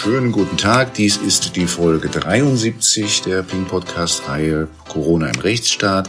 Schönen 0.00 0.30
guten 0.30 0.56
Tag. 0.56 0.94
Dies 0.94 1.16
ist 1.16 1.56
die 1.56 1.66
Folge 1.66 2.08
73 2.08 3.22
der 3.22 3.42
Ping 3.42 3.64
Podcast 3.64 4.28
Reihe 4.28 4.68
Corona 4.88 5.26
im 5.28 5.40
Rechtsstaat. 5.40 6.08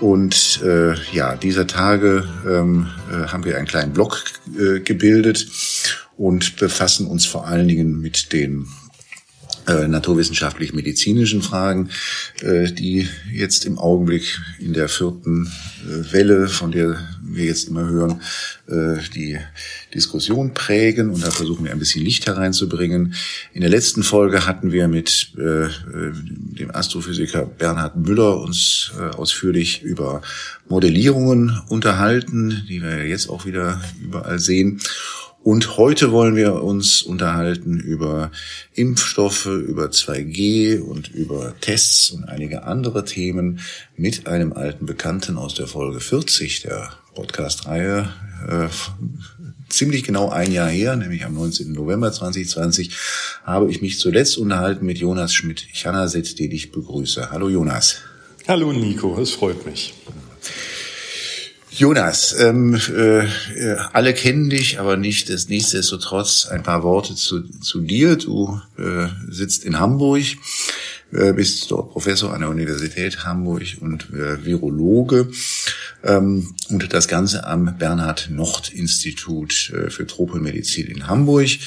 Und 0.00 0.60
äh, 0.64 0.94
ja, 1.12 1.36
dieser 1.36 1.68
Tage 1.68 2.28
ähm, 2.44 2.88
äh, 3.08 3.28
haben 3.28 3.44
wir 3.44 3.58
einen 3.58 3.68
kleinen 3.68 3.92
Blog 3.92 4.24
äh, 4.58 4.80
gebildet 4.80 5.46
und 6.16 6.56
befassen 6.56 7.06
uns 7.06 7.26
vor 7.26 7.46
allen 7.46 7.68
Dingen 7.68 8.00
mit 8.00 8.32
den 8.32 8.66
äh, 9.68 9.88
naturwissenschaftlich-medizinischen 9.88 11.42
Fragen, 11.42 11.90
äh, 12.40 12.70
die 12.70 13.08
jetzt 13.32 13.64
im 13.64 13.78
Augenblick 13.78 14.40
in 14.58 14.72
der 14.72 14.88
vierten 14.88 15.50
äh, 15.84 16.12
Welle, 16.12 16.48
von 16.48 16.70
der 16.70 16.98
wir 17.22 17.44
jetzt 17.44 17.68
immer 17.68 17.88
hören, 17.88 18.20
äh, 18.68 18.98
die 19.14 19.38
Diskussion 19.94 20.54
prägen. 20.54 21.10
Und 21.10 21.24
da 21.24 21.30
versuchen 21.30 21.64
wir 21.64 21.72
ein 21.72 21.78
bisschen 21.78 22.04
Licht 22.04 22.26
hereinzubringen. 22.26 23.14
In 23.52 23.62
der 23.62 23.70
letzten 23.70 24.02
Folge 24.02 24.46
hatten 24.46 24.70
wir 24.70 24.86
mit 24.88 25.32
äh, 25.36 25.68
dem 25.86 26.70
Astrophysiker 26.72 27.46
Bernhard 27.46 27.96
Müller 27.96 28.40
uns 28.40 28.92
ausführlich 29.16 29.82
über 29.82 30.22
Modellierungen 30.68 31.60
unterhalten, 31.68 32.64
die 32.68 32.82
wir 32.82 33.06
jetzt 33.06 33.28
auch 33.28 33.46
wieder 33.46 33.80
überall 34.02 34.38
sehen. 34.38 34.80
Und 35.46 35.76
heute 35.76 36.10
wollen 36.10 36.34
wir 36.34 36.64
uns 36.64 37.02
unterhalten 37.02 37.78
über 37.78 38.32
Impfstoffe, 38.74 39.46
über 39.46 39.84
2G 39.84 40.80
und 40.80 41.14
über 41.14 41.54
Tests 41.60 42.10
und 42.10 42.24
einige 42.24 42.64
andere 42.64 43.04
Themen 43.04 43.60
mit 43.96 44.26
einem 44.26 44.52
alten 44.54 44.86
Bekannten 44.86 45.38
aus 45.38 45.54
der 45.54 45.68
Folge 45.68 46.00
40 46.00 46.62
der 46.62 46.90
Podcast-Reihe. 47.14 48.12
Äh, 48.48 48.66
ziemlich 49.68 50.02
genau 50.02 50.30
ein 50.30 50.50
Jahr 50.50 50.68
her, 50.68 50.96
nämlich 50.96 51.24
am 51.24 51.34
19. 51.34 51.70
November 51.72 52.10
2020, 52.10 52.96
habe 53.44 53.70
ich 53.70 53.80
mich 53.80 54.00
zuletzt 54.00 54.38
unterhalten 54.38 54.84
mit 54.84 54.98
Jonas 54.98 55.32
Schmidt-Chanaset, 55.32 56.40
den 56.40 56.50
ich 56.50 56.72
begrüße. 56.72 57.30
Hallo 57.30 57.48
Jonas. 57.48 57.98
Hallo 58.48 58.72
Nico, 58.72 59.16
es 59.20 59.30
freut 59.30 59.64
mich. 59.64 59.94
Jonas, 61.78 62.34
ähm, 62.40 62.80
äh, 62.96 63.26
alle 63.92 64.14
kennen 64.14 64.48
dich, 64.48 64.80
aber 64.80 64.96
nicht 64.96 65.28
des 65.28 65.50
nichtsdestotrotz 65.50 66.46
ein 66.46 66.62
paar 66.62 66.82
Worte 66.82 67.14
zu, 67.14 67.42
zu 67.60 67.82
dir. 67.82 68.16
Du 68.16 68.58
äh, 68.78 69.08
sitzt 69.28 69.62
in 69.62 69.78
Hamburg, 69.78 70.22
äh, 71.12 71.34
bist 71.34 71.70
dort 71.70 71.90
Professor 71.90 72.32
an 72.32 72.40
der 72.40 72.48
Universität 72.48 73.26
Hamburg 73.26 73.76
und 73.78 74.08
äh, 74.10 74.42
Virologe 74.42 75.28
ähm, 76.02 76.54
und 76.70 76.94
das 76.94 77.08
Ganze 77.08 77.46
am 77.46 77.76
Bernhard 77.76 78.30
Nocht 78.30 78.70
Institut 78.70 79.70
äh, 79.74 79.90
für 79.90 80.06
Tropenmedizin 80.06 80.86
in 80.86 81.06
Hamburg. 81.08 81.58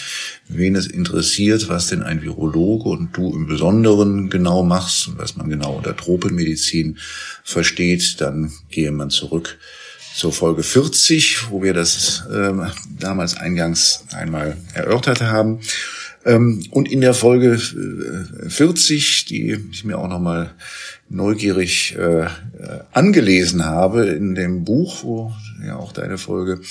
Wen 0.47 0.75
es 0.75 0.87
interessiert, 0.87 1.69
was 1.69 1.85
denn 1.85 2.01
ein 2.01 2.23
Virologe 2.23 2.89
und 2.89 3.15
du 3.15 3.31
im 3.31 3.45
Besonderen 3.45 4.31
genau 4.31 4.63
machst 4.63 5.07
und 5.07 5.19
was 5.19 5.35
man 5.35 5.51
genau 5.51 5.77
unter 5.77 5.95
Tropenmedizin 5.95 6.97
versteht, 7.43 8.19
dann 8.21 8.51
gehe 8.71 8.91
man 8.91 9.11
zurück 9.11 9.59
zur 10.19 10.33
Folge 10.33 10.63
40, 10.63 11.49
wo 11.49 11.63
wir 11.63 11.73
das 11.73 12.27
äh, 12.29 12.51
damals 12.99 13.37
eingangs 13.37 14.03
einmal 14.11 14.57
erörtert 14.73 15.21
haben. 15.21 15.61
Ähm, 16.25 16.61
und 16.71 16.91
in 16.91 16.99
der 16.99 17.13
Folge 17.13 17.57
40, 17.57 19.21
äh, 19.21 19.29
die 19.29 19.59
ich 19.71 19.85
mir 19.85 19.97
auch 19.97 20.09
nochmal 20.09 20.51
neugierig 21.07 21.95
äh, 21.97 22.25
angelesen 22.91 23.63
habe 23.63 24.07
in 24.07 24.35
dem 24.35 24.65
Buch, 24.65 25.05
wo 25.05 25.31
ja 25.65 25.77
auch 25.77 25.91
deine 25.91 26.17
Folge 26.17 26.61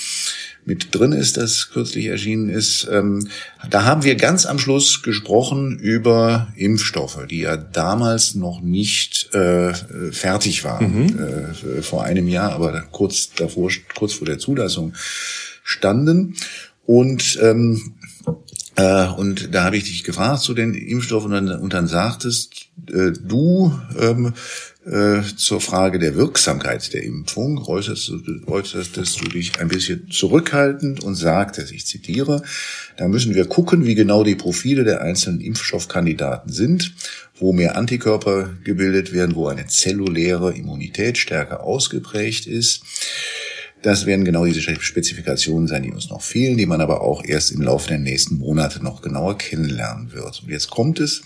mit 0.65 0.93
drin 0.93 1.11
ist, 1.11 1.37
das 1.37 1.69
kürzlich 1.71 2.05
erschienen 2.05 2.49
ist. 2.49 2.87
Ähm, 2.91 3.27
da 3.69 3.85
haben 3.85 4.03
wir 4.03 4.15
ganz 4.15 4.45
am 4.45 4.59
Schluss 4.59 5.01
gesprochen 5.01 5.79
über 5.79 6.53
Impfstoffe, 6.55 7.25
die 7.29 7.39
ja 7.39 7.57
damals 7.57 8.35
noch 8.35 8.61
nicht 8.61 9.33
äh, 9.33 9.73
fertig 10.11 10.63
waren, 10.63 11.05
mhm. 11.05 11.19
äh, 11.19 11.81
vor 11.81 12.03
einem 12.03 12.27
Jahr, 12.27 12.53
aber 12.53 12.81
kurz 12.91 13.31
davor, 13.33 13.71
kurz 13.97 14.13
vor 14.13 14.27
der 14.27 14.39
Zulassung 14.39 14.93
standen. 15.63 16.35
Und 16.85 17.37
ähm, 17.41 17.93
äh, 17.98 17.98
und 19.17 19.53
da 19.53 19.63
habe 19.63 19.77
ich 19.77 19.85
dich 19.85 20.03
gefragt 20.03 20.41
zu 20.41 20.53
den 20.53 20.73
Impfstoffen 20.73 21.33
und 21.33 21.47
dann, 21.47 21.59
und 21.59 21.73
dann 21.73 21.87
sagtest 21.87 22.69
äh, 22.87 23.11
du 23.11 23.77
ähm, 23.99 24.33
äh, 24.85 25.21
zur 25.35 25.59
Frage 25.59 25.99
der 25.99 26.15
Wirksamkeit 26.15 26.93
der 26.93 27.03
Impfung 27.03 27.63
äußerst, 27.67 28.11
äußerstest 28.47 29.21
du 29.21 29.29
dich 29.29 29.59
ein 29.59 29.67
bisschen 29.67 30.09
zurückhaltend 30.09 31.03
und 31.03 31.15
sagtest, 31.15 31.71
ich 31.71 31.85
zitiere, 31.85 32.41
da 32.97 33.07
müssen 33.07 33.35
wir 33.35 33.45
gucken, 33.45 33.85
wie 33.85 33.95
genau 33.95 34.23
die 34.23 34.35
Profile 34.35 34.83
der 34.83 35.01
einzelnen 35.01 35.41
Impfstoffkandidaten 35.41 36.51
sind, 36.51 36.93
wo 37.37 37.53
mehr 37.53 37.77
Antikörper 37.77 38.49
gebildet 38.63 39.13
werden, 39.13 39.35
wo 39.35 39.47
eine 39.47 39.67
zelluläre 39.67 40.53
Immunität 40.53 41.17
stärker 41.17 41.63
ausgeprägt 41.63 42.47
ist. 42.47 42.83
Das 43.81 44.05
werden 44.05 44.25
genau 44.25 44.45
diese 44.45 44.61
Spezifikationen 44.61 45.67
sein, 45.67 45.83
die 45.83 45.91
uns 45.91 46.09
noch 46.09 46.21
fehlen, 46.21 46.57
die 46.57 46.65
man 46.65 46.81
aber 46.81 47.01
auch 47.01 47.23
erst 47.23 47.51
im 47.51 47.61
Laufe 47.61 47.87
der 47.87 47.99
nächsten 47.99 48.37
Monate 48.37 48.83
noch 48.83 49.01
genauer 49.01 49.37
kennenlernen 49.37 50.11
wird. 50.11 50.43
Und 50.43 50.49
jetzt 50.49 50.69
kommt 50.69 50.99
es 50.99 51.21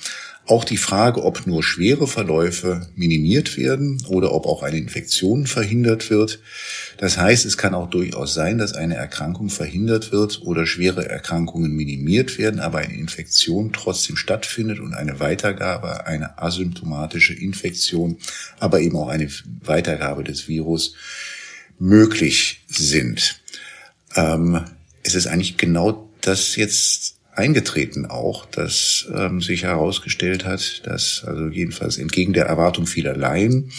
auch 0.45 0.65
die 0.65 0.77
Frage, 0.77 1.23
ob 1.23 1.47
nur 1.47 1.63
schwere 1.63 2.05
Verläufe 2.05 2.87
minimiert 2.95 3.57
werden 3.57 4.03
oder 4.09 4.33
ob 4.33 4.45
auch 4.45 4.61
eine 4.61 4.77
Infektion 4.77 5.47
verhindert 5.47 6.09
wird. 6.09 6.39
Das 6.97 7.17
heißt, 7.17 7.45
es 7.45 7.57
kann 7.57 7.73
auch 7.73 7.89
durchaus 7.89 8.33
sein, 8.33 8.57
dass 8.57 8.73
eine 8.73 8.95
Erkrankung 8.95 9.49
verhindert 9.49 10.11
wird 10.11 10.41
oder 10.43 10.65
schwere 10.65 11.07
Erkrankungen 11.07 11.71
minimiert 11.71 12.37
werden, 12.37 12.59
aber 12.59 12.79
eine 12.79 12.93
Infektion 12.93 13.71
trotzdem 13.71 14.17
stattfindet 14.17 14.79
und 14.79 14.93
eine 14.93 15.21
Weitergabe, 15.21 16.05
eine 16.05 16.37
asymptomatische 16.37 17.33
Infektion, 17.33 18.17
aber 18.59 18.81
eben 18.81 18.97
auch 18.97 19.09
eine 19.09 19.29
Weitergabe 19.63 20.25
des 20.25 20.49
Virus 20.49 20.93
möglich 21.83 22.61
sind. 22.67 23.41
Ähm, 24.15 24.61
es 25.03 25.15
ist 25.15 25.27
eigentlich 25.27 25.57
genau 25.57 26.09
das 26.21 26.55
jetzt 26.55 27.17
eingetreten 27.35 28.05
auch, 28.05 28.45
dass 28.45 29.07
ähm, 29.13 29.41
sich 29.41 29.63
herausgestellt 29.63 30.45
hat, 30.45 30.85
dass 30.85 31.23
also 31.25 31.47
jedenfalls 31.47 31.97
entgegen 31.97 32.31
der 32.33 32.45
Erwartung 32.45 32.87
vieler 32.87 33.17
Laien 33.17 33.71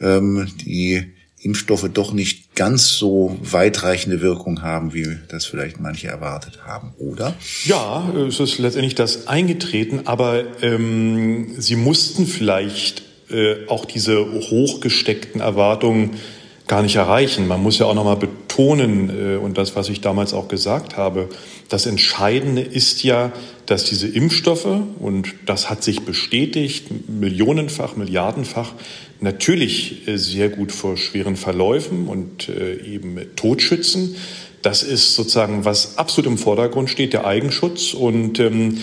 ähm, 0.00 0.48
die 0.66 1.12
Impfstoffe 1.40 1.88
doch 1.92 2.12
nicht 2.12 2.54
ganz 2.54 2.88
so 2.88 3.38
weitreichende 3.40 4.20
Wirkung 4.20 4.62
haben, 4.62 4.92
wie 4.92 5.18
das 5.28 5.46
vielleicht 5.46 5.78
manche 5.78 6.08
erwartet 6.08 6.66
haben, 6.66 6.94
oder? 6.98 7.34
Ja, 7.64 8.12
es 8.28 8.40
ist 8.40 8.58
letztendlich 8.58 8.94
das 8.94 9.28
eingetreten, 9.28 10.06
aber 10.06 10.42
ähm, 10.62 11.54
sie 11.58 11.76
mussten 11.76 12.26
vielleicht 12.26 13.02
äh, 13.30 13.66
auch 13.68 13.84
diese 13.84 14.24
hochgesteckten 14.24 15.40
Erwartungen 15.40 16.18
gar 16.66 16.82
nicht 16.82 16.96
erreichen. 16.96 17.46
Man 17.46 17.62
muss 17.62 17.78
ja 17.78 17.86
auch 17.86 17.94
nochmal 17.94 18.16
betonen, 18.16 19.10
äh, 19.10 19.36
und 19.36 19.58
das, 19.58 19.76
was 19.76 19.88
ich 19.88 20.00
damals 20.00 20.32
auch 20.32 20.48
gesagt 20.48 20.96
habe, 20.96 21.28
das 21.68 21.86
Entscheidende 21.86 22.62
ist 22.62 23.02
ja, 23.02 23.32
dass 23.66 23.84
diese 23.84 24.08
Impfstoffe, 24.08 24.66
und 24.98 25.34
das 25.46 25.70
hat 25.70 25.82
sich 25.82 26.02
bestätigt, 26.02 27.08
millionenfach, 27.08 27.96
milliardenfach, 27.96 28.72
natürlich 29.20 30.08
äh, 30.08 30.16
sehr 30.16 30.48
gut 30.48 30.72
vor 30.72 30.96
schweren 30.96 31.36
Verläufen 31.36 32.08
und 32.08 32.48
äh, 32.48 32.76
eben 32.82 33.18
Tod 33.36 33.60
schützen. 33.60 34.16
Das 34.62 34.82
ist 34.82 35.14
sozusagen, 35.14 35.66
was 35.66 35.98
absolut 35.98 36.30
im 36.30 36.38
Vordergrund 36.38 36.88
steht, 36.88 37.12
der 37.12 37.26
Eigenschutz. 37.26 37.92
Und 37.92 38.40
ähm, 38.40 38.78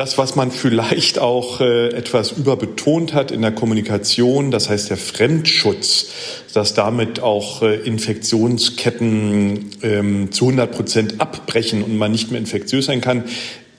das, 0.00 0.16
was 0.16 0.34
man 0.34 0.50
vielleicht 0.50 1.18
auch 1.18 1.60
äh, 1.60 1.88
etwas 1.88 2.32
überbetont 2.32 3.12
hat 3.12 3.30
in 3.30 3.42
der 3.42 3.52
Kommunikation, 3.52 4.50
das 4.50 4.70
heißt 4.70 4.88
der 4.88 4.96
Fremdschutz, 4.96 6.06
dass 6.54 6.72
damit 6.72 7.20
auch 7.20 7.60
äh, 7.60 7.74
Infektionsketten 7.74 9.72
ähm, 9.82 10.32
zu 10.32 10.46
100 10.46 10.72
Prozent 10.72 11.20
abbrechen 11.20 11.82
und 11.82 11.98
man 11.98 12.12
nicht 12.12 12.30
mehr 12.30 12.40
infektiös 12.40 12.86
sein 12.86 13.02
kann, 13.02 13.24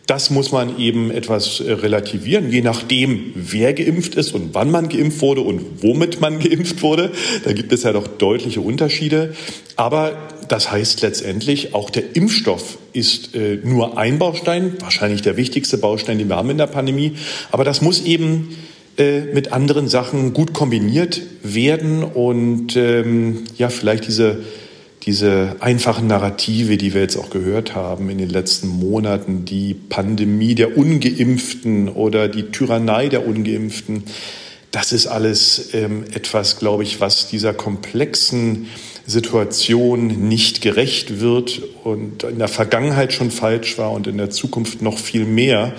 das 0.05 0.29
muss 0.29 0.51
man 0.51 0.77
eben 0.77 1.09
etwas 1.09 1.59
äh, 1.59 1.71
relativieren, 1.71 2.51
je 2.51 2.61
nachdem, 2.61 3.31
wer 3.33 3.73
geimpft 3.73 4.13
ist 4.13 4.35
und 4.35 4.53
wann 4.53 4.69
man 4.69 4.89
geimpft 4.89 5.21
wurde 5.21 5.41
und 5.41 5.81
womit 5.81 6.21
man 6.21 6.39
geimpft 6.43 6.83
wurde. 6.83 7.11
Da 7.45 7.53
gibt 7.53 7.73
es 7.73 7.81
ja 7.81 7.93
doch 7.93 8.05
deutliche 8.05 8.61
Unterschiede. 8.61 9.33
Aber 9.75 10.15
das 10.51 10.69
heißt 10.69 11.01
letztendlich, 11.01 11.73
auch 11.73 11.89
der 11.89 12.15
Impfstoff 12.15 12.77
ist 12.91 13.35
äh, 13.35 13.59
nur 13.63 13.97
ein 13.97 14.19
Baustein, 14.19 14.73
wahrscheinlich 14.81 15.21
der 15.21 15.37
wichtigste 15.37 15.77
Baustein, 15.77 16.17
den 16.17 16.27
wir 16.27 16.35
haben 16.35 16.49
in 16.49 16.57
der 16.57 16.67
Pandemie. 16.67 17.13
Aber 17.51 17.63
das 17.63 17.81
muss 17.81 18.01
eben 18.03 18.57
äh, 18.97 19.21
mit 19.21 19.53
anderen 19.53 19.87
Sachen 19.87 20.33
gut 20.33 20.53
kombiniert 20.53 21.21
werden 21.41 22.03
und 22.03 22.75
ähm, 22.75 23.45
ja, 23.57 23.69
vielleicht 23.69 24.07
diese 24.07 24.43
diese 25.03 25.55
einfachen 25.61 26.05
Narrative, 26.05 26.77
die 26.77 26.93
wir 26.93 27.01
jetzt 27.01 27.17
auch 27.17 27.31
gehört 27.31 27.73
haben 27.73 28.09
in 28.11 28.19
den 28.19 28.29
letzten 28.29 28.67
Monaten, 28.67 29.45
die 29.45 29.73
Pandemie 29.73 30.53
der 30.53 30.77
Ungeimpften 30.77 31.89
oder 31.89 32.27
die 32.27 32.51
Tyrannei 32.51 33.09
der 33.09 33.25
Ungeimpften, 33.25 34.03
das 34.69 34.91
ist 34.91 35.07
alles 35.07 35.73
ähm, 35.73 36.03
etwas, 36.13 36.59
glaube 36.59 36.83
ich, 36.83 37.01
was 37.01 37.27
dieser 37.27 37.53
komplexen 37.53 38.67
Situation 39.05 40.29
nicht 40.29 40.61
gerecht 40.61 41.19
wird 41.19 41.61
und 41.83 42.23
in 42.23 42.39
der 42.39 42.47
Vergangenheit 42.47 43.13
schon 43.13 43.31
falsch 43.31 43.77
war 43.77 43.91
und 43.91 44.07
in 44.07 44.17
der 44.17 44.29
Zukunft 44.29 44.81
noch 44.81 44.97
viel 44.97 45.25
mehr. 45.25 45.73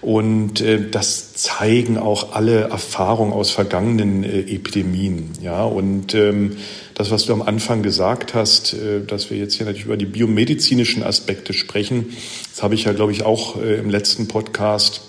Und 0.00 0.60
äh, 0.60 0.88
das 0.90 1.34
zeigen 1.34 1.98
auch 1.98 2.32
alle 2.32 2.68
Erfahrungen 2.68 3.32
aus 3.32 3.50
vergangenen 3.50 4.22
äh, 4.22 4.40
Epidemien. 4.40 5.32
Ja, 5.42 5.64
und 5.64 6.14
ähm, 6.14 6.56
das, 6.94 7.10
was 7.10 7.26
du 7.26 7.32
am 7.32 7.42
Anfang 7.42 7.82
gesagt 7.82 8.34
hast, 8.34 8.74
äh, 8.74 9.04
dass 9.04 9.30
wir 9.30 9.38
jetzt 9.38 9.54
hier 9.54 9.66
natürlich 9.66 9.86
über 9.86 9.96
die 9.96 10.06
biomedizinischen 10.06 11.02
Aspekte 11.02 11.52
sprechen, 11.52 12.16
das 12.50 12.62
habe 12.62 12.74
ich 12.74 12.84
ja, 12.84 12.92
glaube 12.92 13.12
ich, 13.12 13.24
auch 13.24 13.60
äh, 13.60 13.76
im 13.76 13.90
letzten 13.90 14.28
Podcast 14.28 15.02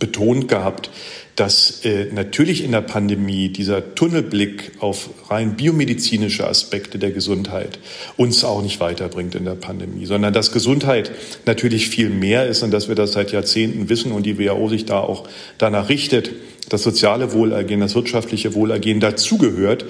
betont 0.00 0.48
gehabt 0.48 0.90
dass 1.36 1.84
äh, 1.84 2.06
natürlich 2.12 2.64
in 2.64 2.72
der 2.72 2.80
Pandemie 2.80 3.50
dieser 3.50 3.94
Tunnelblick 3.94 4.72
auf 4.80 5.10
rein 5.28 5.54
biomedizinische 5.54 6.48
Aspekte 6.48 6.98
der 6.98 7.10
Gesundheit 7.10 7.78
uns 8.16 8.42
auch 8.42 8.62
nicht 8.62 8.80
weiterbringt 8.80 9.34
in 9.34 9.44
der 9.44 9.52
Pandemie, 9.54 10.06
sondern 10.06 10.32
dass 10.32 10.50
Gesundheit 10.50 11.10
natürlich 11.44 11.88
viel 11.88 12.08
mehr 12.08 12.46
ist 12.46 12.62
und 12.62 12.70
dass 12.70 12.88
wir 12.88 12.94
das 12.94 13.12
seit 13.12 13.32
Jahrzehnten 13.32 13.90
wissen 13.90 14.12
und 14.12 14.24
die 14.24 14.38
WHO 14.38 14.68
sich 14.68 14.86
da 14.86 14.98
auch 14.98 15.28
danach 15.58 15.90
richtet, 15.90 16.32
das 16.70 16.82
soziale 16.82 17.32
Wohlergehen, 17.32 17.80
das 17.80 17.94
wirtschaftliche 17.94 18.54
Wohlergehen 18.54 18.98
dazugehört 18.98 19.84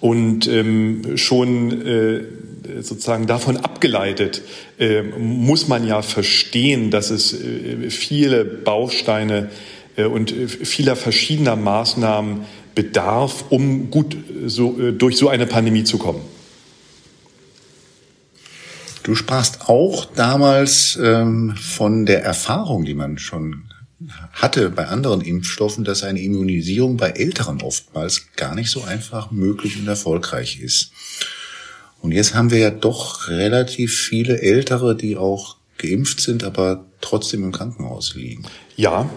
und 0.00 0.48
ähm, 0.48 1.16
schon 1.16 1.86
äh, 1.86 2.20
sozusagen 2.80 3.26
davon 3.26 3.58
abgeleitet 3.58 4.42
äh, 4.78 5.02
muss 5.02 5.68
man 5.68 5.86
ja 5.86 6.02
verstehen, 6.02 6.90
dass 6.90 7.10
es 7.10 7.32
äh, 7.32 7.90
viele 7.90 8.44
Bausteine 8.44 9.50
und 10.04 10.32
äh, 10.32 10.48
vieler 10.48 10.96
verschiedener 10.96 11.56
Maßnahmen 11.56 12.42
bedarf, 12.74 13.46
um 13.48 13.90
gut 13.90 14.16
so, 14.46 14.78
äh, 14.78 14.92
durch 14.92 15.16
so 15.16 15.28
eine 15.28 15.46
Pandemie 15.46 15.84
zu 15.84 15.98
kommen. 15.98 16.20
Du 19.02 19.14
sprachst 19.14 19.68
auch 19.68 20.04
damals 20.04 20.98
ähm, 21.00 21.54
von 21.56 22.06
der 22.06 22.24
Erfahrung, 22.24 22.84
die 22.84 22.94
man 22.94 23.18
schon 23.18 23.62
hatte 24.32 24.68
bei 24.68 24.88
anderen 24.88 25.20
Impfstoffen, 25.20 25.84
dass 25.84 26.02
eine 26.02 26.20
Immunisierung 26.20 26.96
bei 26.96 27.10
Älteren 27.10 27.62
oftmals 27.62 28.26
gar 28.36 28.54
nicht 28.54 28.70
so 28.70 28.82
einfach 28.82 29.30
möglich 29.30 29.78
und 29.78 29.88
erfolgreich 29.88 30.60
ist. 30.60 30.90
Und 32.02 32.12
jetzt 32.12 32.34
haben 32.34 32.50
wir 32.50 32.58
ja 32.58 32.70
doch 32.70 33.28
relativ 33.28 33.96
viele 33.96 34.42
Ältere, 34.42 34.94
die 34.96 35.16
auch 35.16 35.56
geimpft 35.78 36.20
sind, 36.20 36.44
aber 36.44 36.84
trotzdem 37.00 37.44
im 37.44 37.52
Krankenhaus 37.52 38.14
liegen. 38.14 38.44
Ja, 38.76 39.08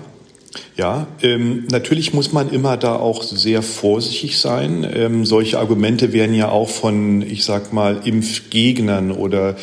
ja, 0.75 1.07
ähm, 1.21 1.65
natürlich 1.69 2.13
muss 2.13 2.31
man 2.31 2.51
immer 2.51 2.77
da 2.77 2.95
auch 2.95 3.23
sehr 3.23 3.61
vorsichtig 3.61 4.39
sein. 4.39 4.87
Ähm, 4.91 5.25
solche 5.25 5.59
Argumente 5.59 6.13
werden 6.13 6.33
ja 6.33 6.49
auch 6.49 6.69
von, 6.69 7.21
ich 7.21 7.43
sag 7.43 7.73
mal, 7.73 8.01
Impfgegnern 8.05 9.11
oder 9.11 9.57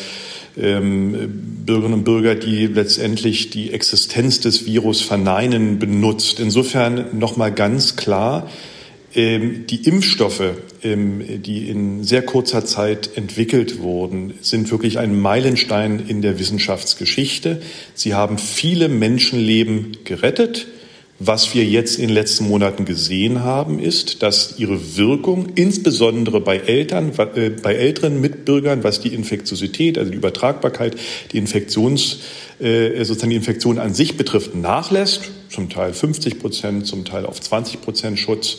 ähm, 0.57 1.63
Bürgerinnen 1.65 1.99
und 1.99 2.03
Bürger, 2.03 2.35
die 2.35 2.67
letztendlich 2.67 3.49
die 3.49 3.73
Existenz 3.73 4.39
des 4.39 4.65
Virus 4.65 5.01
verneinen, 5.01 5.79
benutzt. 5.79 6.39
Insofern 6.39 7.17
nochmal 7.17 7.51
ganz 7.51 7.95
klar, 7.95 8.49
ähm, 9.15 9.65
die 9.67 9.87
Impfstoffe, 9.87 10.53
ähm, 10.83 11.41
die 11.41 11.69
in 11.69 12.03
sehr 12.03 12.21
kurzer 12.21 12.65
Zeit 12.65 13.09
entwickelt 13.15 13.79
wurden, 13.79 14.33
sind 14.41 14.69
wirklich 14.71 14.99
ein 14.99 15.19
Meilenstein 15.19 16.03
in 16.07 16.21
der 16.21 16.39
Wissenschaftsgeschichte. 16.39 17.61
Sie 17.93 18.13
haben 18.13 18.37
viele 18.37 18.89
Menschenleben 18.89 19.97
gerettet. 20.03 20.67
Was 21.19 21.55
wir 21.55 21.65
jetzt 21.65 21.97
in 21.97 22.09
den 22.09 22.13
letzten 22.13 22.47
Monaten 22.47 22.85
gesehen 22.85 23.43
haben, 23.43 23.79
ist, 23.79 24.21
dass 24.21 24.59
ihre 24.59 24.97
Wirkung 24.97 25.47
insbesondere 25.55 26.39
bei 26.41 26.57
Eltern, 26.57 27.11
äh, 27.35 27.49
bei 27.49 27.73
älteren 27.73 28.21
Mitbürgern, 28.21 28.83
was 28.83 28.99
die 28.99 29.15
Infektiosität, 29.15 29.97
also 29.97 30.11
die 30.11 30.17
Übertragbarkeit, 30.17 30.95
die 31.31 31.39
Infektions, 31.39 32.19
äh, 32.59 33.03
sozusagen 33.03 33.31
die 33.31 33.35
Infektion 33.35 33.79
an 33.79 33.95
sich 33.95 34.15
betrifft, 34.15 34.53
nachlässt. 34.53 35.31
Zum 35.49 35.69
Teil 35.69 35.93
50 35.93 36.39
Prozent, 36.39 36.85
zum 36.85 37.03
Teil 37.03 37.25
auf 37.25 37.41
20 37.41 37.81
Prozent 37.81 38.19
Schutz. 38.19 38.57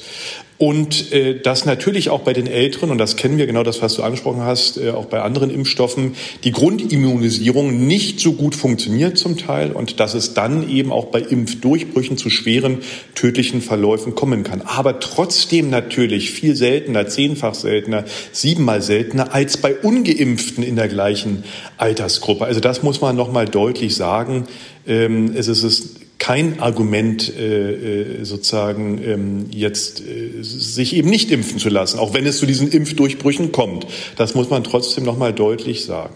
Und 0.58 1.12
äh, 1.12 1.38
dass 1.38 1.66
natürlich 1.66 2.10
auch 2.10 2.22
bei 2.22 2.32
den 2.32 2.48
Älteren, 2.48 2.90
und 2.90 2.98
das 2.98 3.14
kennen 3.14 3.38
wir 3.38 3.46
genau 3.46 3.62
das, 3.62 3.80
was 3.80 3.94
du 3.94 4.02
angesprochen 4.02 4.40
hast, 4.40 4.76
äh, 4.76 4.90
auch 4.90 5.06
bei 5.06 5.22
anderen 5.22 5.50
Impfstoffen, 5.50 6.16
die 6.42 6.50
Grundimmunisierung 6.50 7.86
nicht 7.86 8.18
so 8.18 8.32
gut 8.32 8.56
funktioniert 8.56 9.16
zum 9.16 9.36
Teil 9.36 9.70
und 9.70 10.00
dass 10.00 10.14
es 10.14 10.34
dann 10.34 10.68
eben 10.68 10.90
auch 10.90 11.06
bei 11.06 11.20
Impfdurchbrüchen 11.20 12.16
zu 12.16 12.28
schweren 12.28 12.78
tödlichen 13.14 13.62
Verläufen 13.62 14.16
kommen 14.16 14.42
kann. 14.42 14.62
Aber 14.62 14.98
trotzdem 14.98 15.70
natürlich 15.70 16.32
viel 16.32 16.56
seltener, 16.56 17.06
zehnfach 17.06 17.54
seltener, 17.54 18.04
siebenmal 18.32 18.82
seltener 18.82 19.32
als 19.32 19.58
bei 19.58 19.76
Ungeimpften 19.76 20.64
in 20.64 20.74
der 20.74 20.88
gleichen 20.88 21.44
Altersgruppe. 21.76 22.46
Also 22.46 22.58
das 22.58 22.82
muss 22.82 23.00
man 23.00 23.14
nochmal 23.14 23.46
deutlich 23.46 23.94
sagen. 23.94 24.48
Ähm, 24.88 25.32
es 25.36 25.46
ist 25.46 25.97
kein 26.18 26.60
Argument 26.60 27.32
äh, 27.36 28.20
äh, 28.20 28.24
sozusagen 28.24 29.02
ähm, 29.02 29.46
jetzt 29.50 30.00
äh, 30.00 30.42
sich 30.42 30.94
eben 30.94 31.08
nicht 31.08 31.30
impfen 31.30 31.58
zu 31.58 31.68
lassen, 31.68 31.98
auch 31.98 32.12
wenn 32.12 32.26
es 32.26 32.38
zu 32.38 32.46
diesen 32.46 32.70
Impfdurchbrüchen 32.70 33.52
kommt. 33.52 33.86
Das 34.16 34.34
muss 34.34 34.50
man 34.50 34.64
trotzdem 34.64 35.04
noch 35.04 35.16
mal 35.16 35.32
deutlich 35.32 35.84
sagen. 35.84 36.14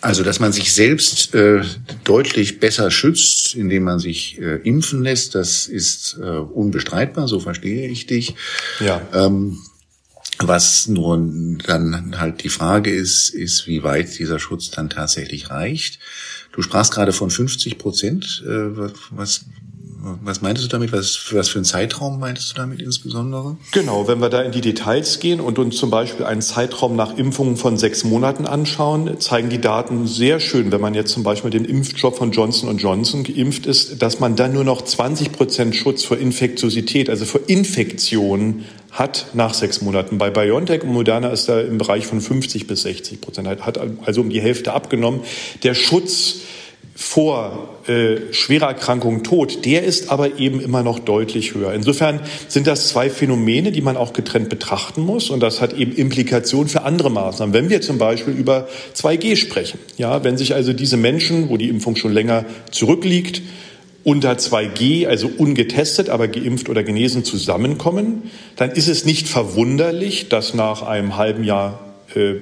Also, 0.00 0.24
dass 0.24 0.40
man 0.40 0.52
sich 0.52 0.72
selbst 0.72 1.32
äh, 1.32 1.62
deutlich 2.02 2.58
besser 2.58 2.90
schützt, 2.90 3.54
indem 3.54 3.84
man 3.84 4.00
sich 4.00 4.36
äh, 4.40 4.56
impfen 4.64 5.04
lässt, 5.04 5.36
das 5.36 5.68
ist 5.68 6.18
äh, 6.20 6.24
unbestreitbar, 6.24 7.28
so 7.28 7.38
verstehe 7.38 7.88
ich 7.88 8.06
dich. 8.06 8.34
Ja. 8.80 9.00
Ähm, 9.14 9.58
was 10.38 10.88
nur 10.88 11.16
dann 11.66 12.18
halt 12.18 12.42
die 12.42 12.48
Frage 12.48 12.90
ist, 12.90 13.28
ist, 13.28 13.68
wie 13.68 13.84
weit 13.84 14.18
dieser 14.18 14.40
Schutz 14.40 14.70
dann 14.70 14.90
tatsächlich 14.90 15.50
reicht. 15.50 16.00
Du 16.52 16.62
sprachst 16.62 16.92
gerade 16.92 17.12
von 17.12 17.30
50 17.30 17.78
Prozent. 17.78 18.44
Äh, 18.46 18.76
was, 19.10 19.46
was 20.22 20.42
meintest 20.42 20.66
du 20.66 20.70
damit? 20.70 20.92
Was, 20.92 21.32
was 21.32 21.48
für 21.48 21.58
einen 21.58 21.64
Zeitraum 21.64 22.18
meintest 22.18 22.50
du 22.50 22.54
damit 22.56 22.82
insbesondere? 22.82 23.56
Genau, 23.70 24.08
wenn 24.08 24.20
wir 24.20 24.28
da 24.28 24.42
in 24.42 24.52
die 24.52 24.60
Details 24.60 25.20
gehen 25.20 25.40
und 25.40 25.58
uns 25.58 25.76
zum 25.76 25.90
Beispiel 25.90 26.26
einen 26.26 26.42
Zeitraum 26.42 26.96
nach 26.96 27.16
Impfungen 27.16 27.56
von 27.56 27.76
sechs 27.76 28.04
Monaten 28.04 28.44
anschauen, 28.44 29.20
zeigen 29.20 29.48
die 29.48 29.60
Daten 29.60 30.06
sehr 30.06 30.40
schön, 30.40 30.72
wenn 30.72 30.80
man 30.80 30.94
jetzt 30.94 31.12
zum 31.12 31.22
Beispiel 31.22 31.50
den 31.50 31.64
Impfstoff 31.64 32.18
von 32.18 32.32
Johnson 32.32 32.76
Johnson 32.76 33.22
geimpft 33.22 33.66
ist, 33.66 34.02
dass 34.02 34.20
man 34.20 34.34
dann 34.36 34.52
nur 34.52 34.64
noch 34.64 34.82
20 34.82 35.32
Prozent 35.32 35.76
Schutz 35.76 36.04
vor 36.04 36.18
Infektiosität, 36.18 37.08
also 37.08 37.24
vor 37.24 37.40
Infektionen 37.46 38.64
hat 38.92 39.26
nach 39.32 39.54
sechs 39.54 39.80
Monaten. 39.80 40.18
Bei 40.18 40.30
BioNTech 40.30 40.82
und 40.82 40.92
Moderna 40.92 41.30
ist 41.30 41.48
er 41.48 41.66
im 41.66 41.78
Bereich 41.78 42.06
von 42.06 42.20
50 42.20 42.66
bis 42.66 42.82
60 42.82 43.20
Prozent, 43.20 43.48
hat 43.48 43.80
also 44.04 44.20
um 44.20 44.30
die 44.30 44.40
Hälfte 44.40 44.74
abgenommen. 44.74 45.22
Der 45.62 45.74
Schutz 45.74 46.40
vor 46.94 47.70
äh, 47.88 48.32
schwerer 48.32 48.68
Erkrankung 48.68 49.22
Tod, 49.22 49.64
der 49.64 49.82
ist 49.82 50.10
aber 50.10 50.38
eben 50.38 50.60
immer 50.60 50.82
noch 50.82 50.98
deutlich 50.98 51.54
höher. 51.54 51.72
Insofern 51.72 52.20
sind 52.48 52.66
das 52.66 52.88
zwei 52.88 53.08
Phänomene, 53.08 53.72
die 53.72 53.80
man 53.80 53.96
auch 53.96 54.12
getrennt 54.12 54.50
betrachten 54.50 55.00
muss 55.00 55.30
und 55.30 55.40
das 55.40 55.62
hat 55.62 55.72
eben 55.72 55.92
Implikationen 55.92 56.68
für 56.68 56.82
andere 56.82 57.10
Maßnahmen. 57.10 57.54
Wenn 57.54 57.70
wir 57.70 57.80
zum 57.80 57.96
Beispiel 57.96 58.34
über 58.34 58.68
2G 58.94 59.36
sprechen, 59.36 59.78
ja, 59.96 60.22
wenn 60.22 60.36
sich 60.36 60.54
also 60.54 60.74
diese 60.74 60.98
Menschen, 60.98 61.48
wo 61.48 61.56
die 61.56 61.70
Impfung 61.70 61.96
schon 61.96 62.12
länger 62.12 62.44
zurückliegt, 62.70 63.40
unter 64.04 64.32
2G, 64.32 65.06
also 65.06 65.30
ungetestet, 65.36 66.08
aber 66.08 66.28
geimpft 66.28 66.68
oder 66.68 66.82
genesen 66.82 67.24
zusammenkommen, 67.24 68.30
dann 68.56 68.70
ist 68.70 68.88
es 68.88 69.04
nicht 69.04 69.28
verwunderlich, 69.28 70.28
dass 70.28 70.54
nach 70.54 70.82
einem 70.82 71.16
halben 71.16 71.44
Jahr 71.44 71.78
äh, 72.16 72.34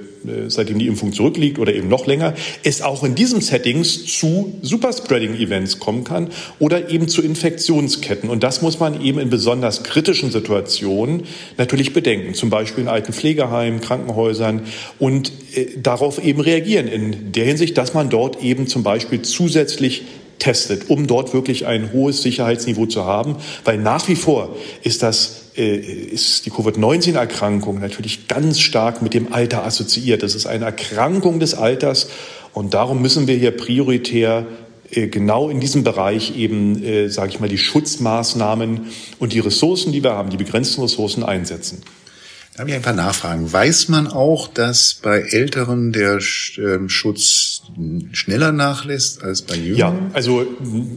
seitdem 0.49 0.79
die 0.79 0.87
Impfung 0.87 1.15
zurückliegt 1.15 1.59
oder 1.59 1.75
eben 1.75 1.89
noch 1.89 2.07
länger, 2.07 2.35
es 2.63 2.83
auch 2.83 3.05
in 3.05 3.15
diesen 3.15 3.41
Settings 3.41 4.05
zu 4.05 4.59
Superspreading-Events 4.61 5.79
kommen 5.79 6.05
kann 6.05 6.29
oder 6.59 6.91
eben 6.91 7.09
zu 7.09 7.23
Infektionsketten. 7.23 8.29
Und 8.29 8.43
das 8.43 8.61
muss 8.61 8.81
man 8.81 9.03
eben 9.03 9.19
in 9.19 9.31
besonders 9.31 9.83
kritischen 9.83 10.31
Situationen 10.31 11.23
natürlich 11.57 11.95
bedenken, 11.95 12.35
zum 12.35 12.51
Beispiel 12.51 12.85
in 12.85 12.89
alten 12.89 13.15
Pflegeheimen, 13.15 13.81
Krankenhäusern 13.81 14.63
und 14.99 15.33
äh, 15.55 15.69
darauf 15.83 16.23
eben 16.23 16.41
reagieren 16.41 16.87
in 16.87 17.33
der 17.33 17.47
Hinsicht, 17.47 17.79
dass 17.79 17.95
man 17.95 18.11
dort 18.11 18.43
eben 18.43 18.67
zum 18.67 18.83
Beispiel 18.83 19.23
zusätzlich 19.23 20.03
testet, 20.41 20.91
um 20.91 21.07
dort 21.07 21.33
wirklich 21.33 21.67
ein 21.67 21.93
hohes 21.93 22.23
Sicherheitsniveau 22.23 22.87
zu 22.87 23.05
haben, 23.05 23.37
weil 23.65 23.79
nach 23.79 24.09
wie 24.09 24.17
vor 24.17 24.57
ist 24.83 25.05
das 25.05 25.51
äh, 25.57 25.77
ist 25.77 26.47
die 26.47 26.51
Covid-19-Erkrankung 26.51 27.79
natürlich 27.79 28.27
ganz 28.27 28.61
stark 28.61 29.03
mit 29.03 29.15
dem 29.15 29.33
Alter 29.33 29.65
assoziiert. 29.65 30.23
Das 30.23 30.35
ist 30.35 30.47
eine 30.47 30.65
Erkrankung 30.65 31.39
des 31.39 31.55
Alters 31.55 32.09
und 32.53 32.75
darum 32.75 33.01
müssen 33.03 33.29
wir 33.29 33.37
hier 33.37 33.53
prioritär 33.53 34.47
äh, 34.91 35.09
genau 35.09 35.51
in 35.51 35.61
diesem 35.61 35.85
Bereich 35.85 36.37
eben, 36.37 36.83
äh, 36.83 37.09
sage 37.09 37.31
ich 37.31 37.41
mal, 37.41 37.49
die 37.49 37.59
Schutzmaßnahmen 37.59 38.87
und 39.19 39.33
die 39.33 39.41
Ressourcen, 39.41 39.93
die 39.93 40.03
wir 40.03 40.13
haben, 40.13 40.31
die 40.31 40.37
begrenzten 40.37 40.83
Ressourcen 40.83 41.23
einsetzen. 41.23 41.83
Da 42.55 42.61
habe 42.61 42.71
ich 42.71 42.77
ein 42.77 42.83
paar 42.83 42.93
Nachfragen. 42.93 43.53
Weiß 43.53 43.89
man 43.89 44.09
auch, 44.09 44.49
dass 44.49 44.95
bei 44.95 45.21
Älteren 45.21 45.93
der 45.93 46.19
ähm, 46.59 46.89
Schutz 46.89 47.63
schneller 48.13 48.53
nachlässt 48.53 49.23
als 49.23 49.43
bei 49.43 49.55
Jüngeren? 49.55 49.77
Ja, 49.77 50.11
also 50.13 50.47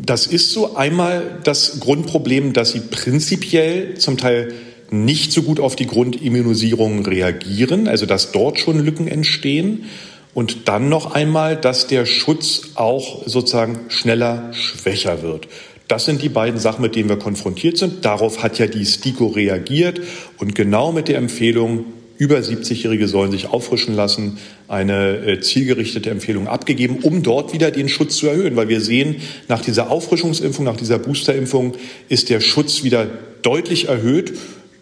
das 0.05 0.25
ist 0.25 0.51
so 0.51 0.75
einmal 0.75 1.39
das 1.43 1.79
Grundproblem, 1.79 2.53
dass 2.53 2.71
sie 2.71 2.79
prinzipiell 2.79 3.95
zum 3.97 4.17
Teil 4.17 4.53
nicht 4.89 5.31
so 5.31 5.43
gut 5.43 5.59
auf 5.59 5.75
die 5.75 5.87
Grundimmunisierung 5.87 7.05
reagieren, 7.05 7.87
also 7.87 8.05
dass 8.05 8.31
dort 8.31 8.59
schon 8.59 8.83
Lücken 8.83 9.07
entstehen. 9.07 9.85
Und 10.33 10.67
dann 10.67 10.89
noch 10.89 11.13
einmal, 11.13 11.55
dass 11.55 11.85
der 11.85 12.07
Schutz 12.07 12.71
auch 12.73 13.27
sozusagen 13.27 13.81
schneller 13.89 14.51
schwächer 14.53 15.21
wird. 15.21 15.47
Das 15.93 16.05
sind 16.05 16.23
die 16.23 16.29
beiden 16.29 16.59
Sachen, 16.59 16.81
mit 16.81 16.95
denen 16.95 17.07
wir 17.07 17.17
konfrontiert 17.17 17.77
sind. 17.77 18.03
Darauf 18.03 18.41
hat 18.41 18.57
ja 18.57 18.65
die 18.65 18.83
STIKO 18.83 19.27
reagiert 19.27 20.01
und 20.39 20.55
genau 20.55 20.91
mit 20.91 21.07
der 21.07 21.19
Empfehlung, 21.19 21.85
über 22.17 22.37
70-Jährige 22.37 23.07
sollen 23.07 23.29
sich 23.29 23.49
auffrischen 23.49 23.95
lassen, 23.95 24.39
eine 24.67 25.17
äh, 25.17 25.39
zielgerichtete 25.39 26.09
Empfehlung 26.09 26.47
abgegeben, 26.47 26.97
um 27.03 27.21
dort 27.21 27.53
wieder 27.53 27.69
den 27.69 27.89
Schutz 27.89 28.17
zu 28.17 28.25
erhöhen. 28.25 28.55
Weil 28.55 28.69
wir 28.69 28.81
sehen, 28.81 29.17
nach 29.49 29.61
dieser 29.61 29.91
Auffrischungsimpfung, 29.91 30.65
nach 30.65 30.77
dieser 30.77 30.97
Boosterimpfung 30.97 31.75
ist 32.09 32.31
der 32.31 32.39
Schutz 32.39 32.83
wieder 32.83 33.07
deutlich 33.43 33.87
erhöht. 33.87 34.33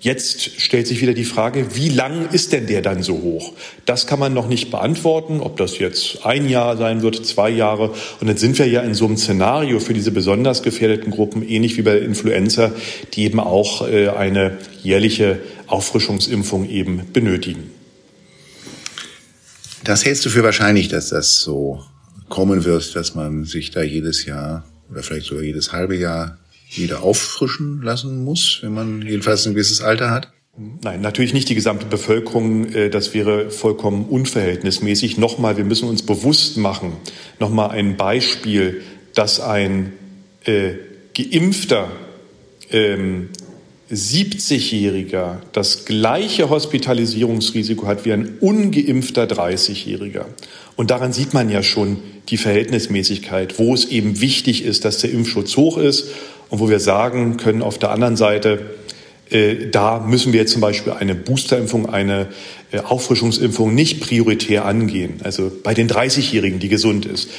Jetzt 0.04 0.60
stellt 0.60 0.88
sich 0.88 1.00
wieder 1.00 1.14
die 1.14 1.26
Frage, 1.26 1.76
wie 1.76 1.90
lang 1.90 2.30
ist 2.32 2.54
denn 2.54 2.66
der 2.66 2.82
dann 2.82 3.04
so 3.04 3.22
hoch? 3.22 3.54
Das 3.86 4.08
kann 4.08 4.18
man 4.18 4.34
noch 4.34 4.48
nicht 4.48 4.72
beantworten, 4.72 5.40
ob 5.42 5.58
das 5.58 5.78
jetzt 5.78 6.26
ein 6.26 6.50
Jahr 6.50 6.76
sein 6.76 7.04
wird, 7.04 7.24
zwei 7.24 7.52
Jahre. 7.52 7.94
Und 8.20 8.28
dann 8.28 8.36
sind 8.36 8.58
wir 8.58 8.68
ja 8.68 8.82
in 8.82 8.96
so 8.96 9.06
einem 9.06 9.16
Szenario 9.16 9.80
für 9.80 9.94
diese 9.94 10.10
besonders 10.10 10.64
gefährdeten 10.64 11.12
Gruppen, 11.12 11.48
ähnlich 11.48 11.78
wie 11.78 11.84
bei 11.84 12.00
Influenza, 12.00 12.72
die 13.14 13.26
eben 13.26 13.40
auch 13.40 13.88
äh, 13.88 14.08
eine 14.10 14.58
jährliche 14.82 15.40
Auffrischungsimpfung 15.68 16.68
eben 16.68 17.14
benötigen. 17.14 17.70
Das 19.84 20.04
hältst 20.04 20.26
du 20.26 20.30
für 20.32 20.44
wahrscheinlich, 20.44 20.88
dass 20.88 21.10
das 21.10 21.42
so 21.42 21.84
kommen 22.28 22.66
wird, 22.66 22.96
dass 22.96 23.14
man 23.14 23.46
sich 23.46 23.70
da 23.70 23.84
jedes 23.84 24.26
Jahr 24.26 24.66
oder 24.90 25.04
vielleicht 25.04 25.28
sogar 25.28 25.44
jedes 25.44 25.72
halbe 25.74 25.96
Jahr 25.96 26.40
wieder 26.78 27.04
auffrischen 27.04 27.82
lassen 27.82 28.24
muss, 28.24 28.60
wenn 28.62 28.74
man 28.74 29.02
jedenfalls 29.02 29.46
ein 29.46 29.54
gewisses 29.54 29.82
Alter 29.82 30.12
hat? 30.12 30.32
Nein, 30.58 31.02
natürlich 31.02 31.34
nicht 31.34 31.50
die 31.50 31.56
gesamte 31.56 31.86
Bevölkerung. 31.86 32.66
Äh, 32.74 32.90
das 32.90 33.14
wäre 33.14 33.50
vollkommen 33.52 34.06
unverhältnismäßig. 34.06 35.18
Nochmal, 35.18 35.58
wir 35.58 35.64
müssen 35.64 35.88
uns 35.88 36.04
bewusst 36.04 36.58
machen, 36.58 36.94
nochmal 37.40 37.72
ein 37.72 37.98
Beispiel, 37.98 38.82
dass 39.16 39.40
ein 39.40 39.94
äh, 40.46 40.74
geimpfter 41.16 41.92
ähm, 42.72 43.30
70-Jähriger 43.92 45.40
das 45.52 45.84
gleiche 45.86 46.50
Hospitalisierungsrisiko 46.50 47.88
hat 47.88 48.06
wie 48.06 48.14
ein 48.14 48.38
ungeimpfter 48.40 49.26
30-Jähriger. 49.26 50.26
Und 50.78 50.92
daran 50.92 51.12
sieht 51.12 51.34
man 51.34 51.50
ja 51.50 51.62
schon 51.62 51.98
die 52.30 52.38
Verhältnismäßigkeit, 52.38 53.60
wo 53.60 53.74
es 53.74 53.86
eben 53.86 54.22
wichtig 54.22 54.64
ist, 54.64 54.86
dass 54.86 55.00
der 55.00 55.12
Impfschutz 55.12 55.58
hoch 55.58 55.78
ist 55.78 56.08
und 56.52 56.60
wo 56.60 56.70
wir 56.70 56.80
sagen 56.80 57.38
können, 57.38 57.64
auf 57.64 57.80
der 57.80 57.92
anderen 57.92 58.18
Seite, 58.18 58.60
äh, 59.32 59.70
da 59.72 60.00
müssen 60.00 60.34
wir 60.34 60.42
jetzt 60.42 60.52
zum 60.52 60.62
Beispiel 60.62 60.92
eine 60.94 61.16
Boosterimpfung, 61.16 61.90
eine 61.90 62.28
äh, 62.72 62.80
Auffrischungsimpfung 62.80 63.74
nicht 63.74 64.02
prioritär 64.02 64.66
angehen. 64.66 65.22
Also 65.24 65.50
bei 65.64 65.74
den 65.74 65.90
30-Jährigen, 65.90 66.60
die 66.60 66.68
gesund 66.68 67.06
ist 67.06 67.30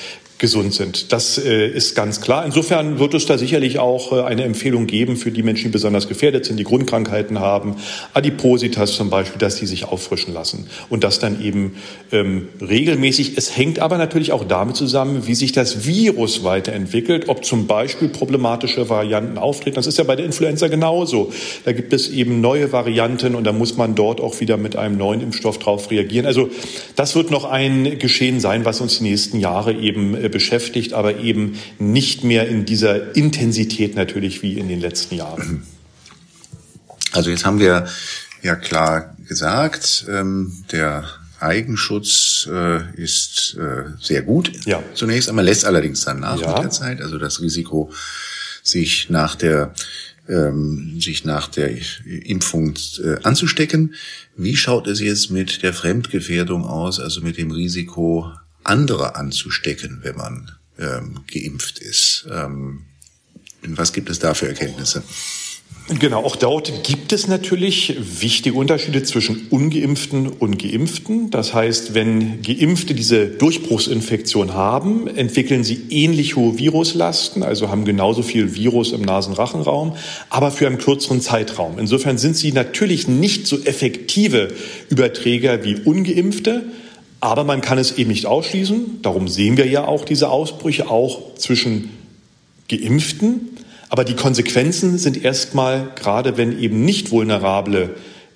gesund 0.43 0.75
sind. 0.75 1.13
Das 1.13 1.39
äh, 1.39 1.69
ist 1.69 1.95
ganz 1.95 2.21
klar. 2.21 2.45
Insofern 2.45 2.99
wird 2.99 3.15
es 3.15 3.27
da 3.27 3.39
sicherlich 3.39 3.79
auch 3.79 4.13
äh, 4.13 4.23
eine 4.23 4.43
Empfehlung 4.43 4.89
geben 4.89 5.17
für 5.17 5.31
die 5.31 5.45
Menschen, 5.45 5.67
die 5.67 5.69
besonders 5.69 6.09
gefährdet 6.09 6.45
sind, 6.45 6.57
die 6.57 6.65
Grundkrankheiten 6.65 7.39
haben, 7.39 7.77
Adipositas 8.13 8.95
zum 8.95 9.09
Beispiel, 9.09 9.39
dass 9.39 9.55
die 9.55 9.67
sich 9.67 9.85
auffrischen 9.85 10.35
lassen 10.35 10.67
und 10.91 11.05
das 11.05 11.21
dann 11.21 11.41
eben 11.41 11.77
ähm, 12.11 12.49
regelmäßig. 12.61 13.39
Es 13.39 13.57
hängt 13.57 13.79
aber 13.79 13.99
natürlich 13.99 14.33
auch 14.33 14.43
damit 14.43 14.75
zusammen, 14.75 15.29
wie 15.29 15.37
sich 15.37 15.53
das 15.53 15.87
Virus 15.87 16.43
weiterentwickelt, 16.43 17.29
ob 17.29 17.45
zum 17.45 17.69
Beispiel 17.69 18.09
problematische 18.09 18.89
Varianten 18.89 19.39
auftreten. 19.39 19.77
Das 19.77 19.87
ist 19.87 19.99
ja 19.99 20.05
bei 20.05 20.17
der 20.17 20.27
Influenza 20.27 20.67
genauso. 20.67 21.33
Da 21.65 21.71
gibt 21.71 21.93
es 21.93 22.11
eben 22.11 22.41
neue 22.41 22.73
Varianten 22.73 23.37
und 23.37 23.45
da 23.45 23.53
muss 23.53 23.77
man 23.77 23.95
dort 23.95 24.21
auch 24.21 24.41
wieder 24.41 24.57
mit 24.57 24.75
einem 24.75 24.99
neuen 24.99 25.21
Impfstoff 25.21 25.61
drauf 25.61 25.89
reagieren. 25.93 26.27
Also 26.27 26.51
das 26.97 27.15
wird 27.15 27.31
noch 27.31 27.45
ein 27.45 28.01
Geschehen 28.01 28.41
sein, 28.41 28.65
was 28.65 28.81
uns 28.81 28.99
die 28.99 29.05
nächsten 29.05 29.39
Jahre 29.39 29.73
eben 29.73 30.17
äh, 30.17 30.32
beschäftigt, 30.33 30.93
aber 30.93 31.19
eben 31.19 31.59
nicht 31.79 32.25
mehr 32.25 32.49
in 32.49 32.65
dieser 32.65 33.15
Intensität 33.15 33.95
natürlich 33.95 34.43
wie 34.43 34.59
in 34.59 34.69
den 34.69 34.81
letzten 34.81 35.15
Jahren. 35.17 35.63
Also 37.15 37.29
jetzt 37.29 37.45
haben 37.45 37.61
wir 37.61 37.87
ja 38.41 38.57
klar 38.57 39.15
gesagt, 39.29 40.07
ähm, 40.09 40.65
der 40.73 41.05
Eigenschutz 41.41 42.49
äh, 42.51 42.91
ist 42.99 43.59
äh, 43.61 43.91
sehr 44.01 44.23
gut. 44.23 44.51
Ja. 44.65 44.83
Zunächst 44.95 45.29
einmal 45.29 45.45
lässt 45.45 45.67
allerdings 45.67 46.07
dann 46.07 46.21
nach 46.21 46.41
ja. 46.41 46.55
mit 46.55 46.65
der 46.65 46.71
Zeit, 46.71 47.03
also 47.03 47.19
das 47.19 47.43
Risiko, 47.43 47.93
sich 48.63 49.11
nach 49.11 49.35
der 49.35 49.75
ähm, 50.29 51.01
sich 51.01 51.25
nach 51.25 51.49
der 51.49 51.71
Impfung 52.05 52.75
äh, 53.03 53.17
anzustecken. 53.25 53.95
Wie 54.37 54.57
schaut 54.57 54.87
es 54.87 55.01
jetzt 55.01 55.31
mit 55.31 55.63
der 55.63 55.75
Fremdgefährdung 55.75 56.65
aus, 56.65 57.01
also 57.01 57.21
mit 57.21 57.39
dem 57.39 57.51
Risiko 57.51 58.33
andere 58.65 59.17
anzustecken, 59.17 60.01
wenn 60.03 60.17
man 60.17 60.53
ähm, 60.79 61.21
geimpft 61.27 61.79
ist. 61.79 62.27
Ähm, 62.31 62.87
was 63.63 63.93
gibt 63.93 64.11
es 64.11 64.19
da 64.19 64.35
für 64.35 64.49
Erkenntnisse? 64.49 65.03
Genau, 65.99 66.25
auch 66.25 66.37
dort 66.37 66.85
gibt 66.85 67.13
es 67.13 67.27
natürlich 67.27 67.97
wichtige 67.99 68.57
Unterschiede 68.57 69.03
zwischen 69.03 69.49
ungeimpften 69.51 70.29
und 70.29 70.59
geimpften. 70.59 71.31
Das 71.31 71.55
heißt, 71.55 71.93
wenn 71.95 72.41
Geimpfte 72.41 72.95
diese 72.95 73.27
Durchbruchsinfektion 73.27 74.55
haben, 74.55 75.09
entwickeln 75.09 75.65
sie 75.65 75.83
ähnlich 75.91 76.37
hohe 76.37 76.57
Viruslasten, 76.57 77.43
also 77.43 77.69
haben 77.69 77.85
genauso 77.85 78.23
viel 78.23 78.55
Virus 78.55 78.93
im 78.93 79.03
Nasenrachenraum, 79.03 79.97
aber 80.31 80.51
für 80.53 80.69
einen 80.69 80.79
kürzeren 80.79 81.21
Zeitraum. 81.21 81.79
Insofern 81.79 82.17
sind 82.17 82.37
sie 82.37 82.53
natürlich 82.53 83.09
nicht 83.09 83.47
so 83.47 83.59
effektive 83.65 84.55
Überträger 84.89 85.65
wie 85.65 85.81
ungeimpfte, 85.81 86.65
aber 87.23 87.45
man 87.45 87.61
kann 87.61 87.79
es 87.79 87.99
eben 87.99 88.11
nicht 88.11 88.27
ausschließen. 88.27 88.99
Darum 89.03 89.29
sehen 89.29 89.57
wir 89.57 89.69
ja 89.69 89.85
auch 89.85 90.05
diese 90.05 90.29
Ausbrüche 90.29 90.91
auch 90.91 91.37
zwischen 91.37 91.91
Geimpften. 92.69 93.51
Aber 93.89 94.03
die 94.03 94.17
Konsequenzen 94.17 94.99
sind 94.99 95.25
erstmal, 95.25 95.91
gerade 95.95 96.37
wenn 96.37 96.59
eben 96.59 96.85
nicht 96.85 97.13
vulnerable 97.13 97.91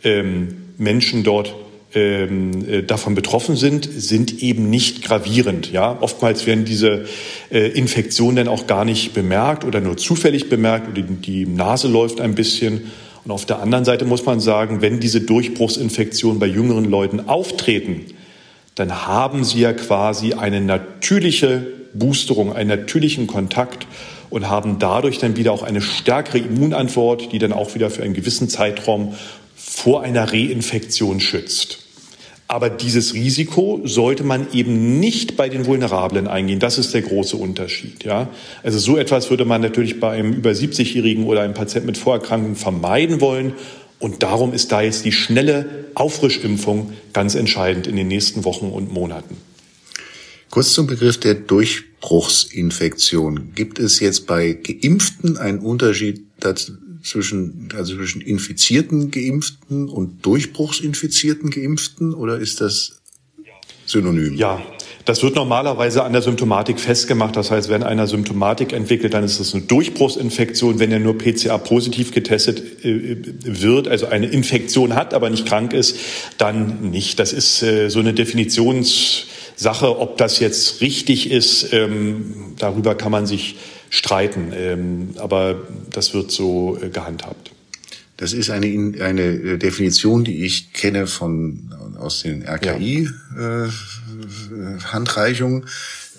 ähm, 0.04 0.68
Menschen 0.78 1.24
dort 1.24 1.52
ähm, 1.94 2.64
äh, 2.68 2.82
davon 2.84 3.16
betroffen 3.16 3.56
sind, 3.56 3.88
sind 3.92 4.40
eben 4.40 4.70
nicht 4.70 5.02
gravierend. 5.02 5.72
Ja, 5.72 5.98
oftmals 6.00 6.46
werden 6.46 6.64
diese 6.64 7.06
äh, 7.50 7.66
Infektionen 7.70 8.36
dann 8.36 8.48
auch 8.48 8.68
gar 8.68 8.84
nicht 8.84 9.14
bemerkt 9.14 9.64
oder 9.64 9.80
nur 9.80 9.96
zufällig 9.96 10.48
bemerkt 10.48 10.86
oder 10.88 11.02
die, 11.02 11.14
die 11.14 11.44
Nase 11.44 11.88
läuft 11.88 12.20
ein 12.20 12.36
bisschen. 12.36 12.92
Und 13.24 13.32
auf 13.32 13.46
der 13.46 13.58
anderen 13.58 13.84
Seite 13.84 14.04
muss 14.04 14.24
man 14.24 14.38
sagen, 14.38 14.80
wenn 14.80 15.00
diese 15.00 15.22
Durchbruchsinfektionen 15.22 16.38
bei 16.38 16.46
jüngeren 16.46 16.84
Leuten 16.84 17.28
auftreten, 17.28 18.06
dann 18.76 19.06
haben 19.06 19.42
Sie 19.42 19.61
ja 19.61 19.73
quasi 19.73 20.35
eine 20.35 20.61
natürliche 20.61 21.66
Boosterung, 21.95 22.52
einen 22.52 22.68
natürlichen 22.68 23.26
Kontakt 23.26 23.87
und 24.30 24.49
haben 24.49 24.78
dadurch 24.78 25.18
dann 25.18 25.37
wieder 25.37 25.52
auch 25.52 25.62
eine 25.62 25.80
stärkere 25.80 26.38
Immunantwort, 26.38 27.33
die 27.33 27.38
dann 27.38 27.52
auch 27.52 27.75
wieder 27.75 27.90
für 27.90 28.02
einen 28.02 28.14
gewissen 28.14 28.49
Zeitraum 28.49 29.14
vor 29.56 30.02
einer 30.02 30.30
Reinfektion 30.33 31.21
schützt. 31.21 31.78
Aber 32.49 32.71
dieses 32.71 33.14
Risiko 33.14 33.80
sollte 33.85 34.23
man 34.23 34.47
eben 34.52 35.00
nicht 35.00 35.37
bei 35.37 35.49
den 35.49 35.66
Vulnerablen 35.66 36.28
eingehen. 36.28 36.61
Das 36.61 36.78
ist 36.78 36.95
der 36.95 37.02
große 37.02 37.37
Unterschied. 37.37 38.04
Ja? 38.04 38.28
Also 38.62 38.78
so 38.78 38.97
etwas 38.97 39.30
würde 39.30 39.45
man 39.45 39.62
natürlich 39.62 39.99
bei 39.99 40.12
einem 40.12 40.33
über 40.33 40.50
70-Jährigen 40.50 41.25
oder 41.25 41.40
einem 41.40 41.54
Patienten 41.54 41.87
mit 41.87 41.99
Vorerkrankungen 41.99 42.54
vermeiden 42.54 43.21
wollen. 43.21 43.54
Und 43.98 44.22
darum 44.22 44.52
ist 44.52 44.70
da 44.72 44.82
jetzt 44.82 45.04
die 45.04 45.12
schnelle 45.12 45.86
Auffrischimpfung 45.94 46.92
ganz 47.12 47.34
entscheidend 47.34 47.86
in 47.86 47.96
den 47.96 48.08
nächsten 48.08 48.44
Wochen 48.44 48.66
und 48.66 48.92
Monaten. 48.92 49.36
Kurz 50.50 50.72
zum 50.72 50.86
Begriff 50.86 51.18
der 51.18 51.34
Durchbruchsinfektion. 51.34 53.54
Gibt 53.54 53.78
es 53.78 54.00
jetzt 54.00 54.26
bei 54.26 54.52
Geimpften 54.52 55.38
einen 55.38 55.60
Unterschied 55.60 56.26
zwischen, 57.02 57.70
also 57.74 57.96
zwischen 57.96 58.20
infizierten 58.20 59.10
Geimpften 59.10 59.88
und 59.88 60.24
Durchbruchsinfizierten 60.24 61.50
Geimpften 61.50 62.14
oder 62.14 62.38
ist 62.38 62.60
das 62.60 63.00
synonym? 63.86 64.34
Ja, 64.34 64.62
das 65.06 65.22
wird 65.22 65.36
normalerweise 65.36 66.02
an 66.02 66.12
der 66.12 66.20
Symptomatik 66.20 66.80
festgemacht. 66.80 67.36
Das 67.36 67.52
heißt, 67.52 67.68
wenn 67.68 67.84
einer 67.84 68.08
Symptomatik 68.08 68.72
entwickelt, 68.72 69.14
dann 69.14 69.22
ist 69.22 69.38
es 69.38 69.54
eine 69.54 69.62
Durchbruchsinfektion. 69.62 70.80
Wenn 70.80 70.90
er 70.90 70.98
nur 70.98 71.16
PCA-positiv 71.16 72.10
getestet 72.10 72.84
äh, 72.84 73.16
wird, 73.44 73.86
also 73.86 74.06
eine 74.06 74.26
Infektion 74.26 74.96
hat, 74.96 75.14
aber 75.14 75.30
nicht 75.30 75.46
krank 75.46 75.72
ist, 75.72 75.96
dann 76.38 76.90
nicht. 76.90 77.20
Das 77.20 77.32
ist 77.32 77.62
äh, 77.62 77.88
so 77.88 78.00
eine 78.00 78.14
Definitionssache. 78.14 80.00
Ob 80.00 80.18
das 80.18 80.40
jetzt 80.40 80.80
richtig 80.80 81.30
ist, 81.30 81.72
ähm, 81.72 82.54
darüber 82.58 82.96
kann 82.96 83.12
man 83.12 83.26
sich 83.26 83.58
streiten. 83.90 84.52
Ähm, 84.56 85.10
aber 85.18 85.68
das 85.88 86.14
wird 86.14 86.32
so 86.32 86.78
äh, 86.82 86.88
gehandhabt. 86.88 87.52
Das 88.16 88.32
ist 88.32 88.50
eine, 88.50 88.66
eine 89.00 89.56
Definition, 89.58 90.25
die 90.25 90.44
ich 90.44 90.72
kenne 90.72 91.06
von, 91.06 91.72
aus 91.96 92.22
den 92.22 92.42
RKI-Handreichungen. 92.42 93.04
Ja. 93.38 93.68
Äh, 94.52 94.78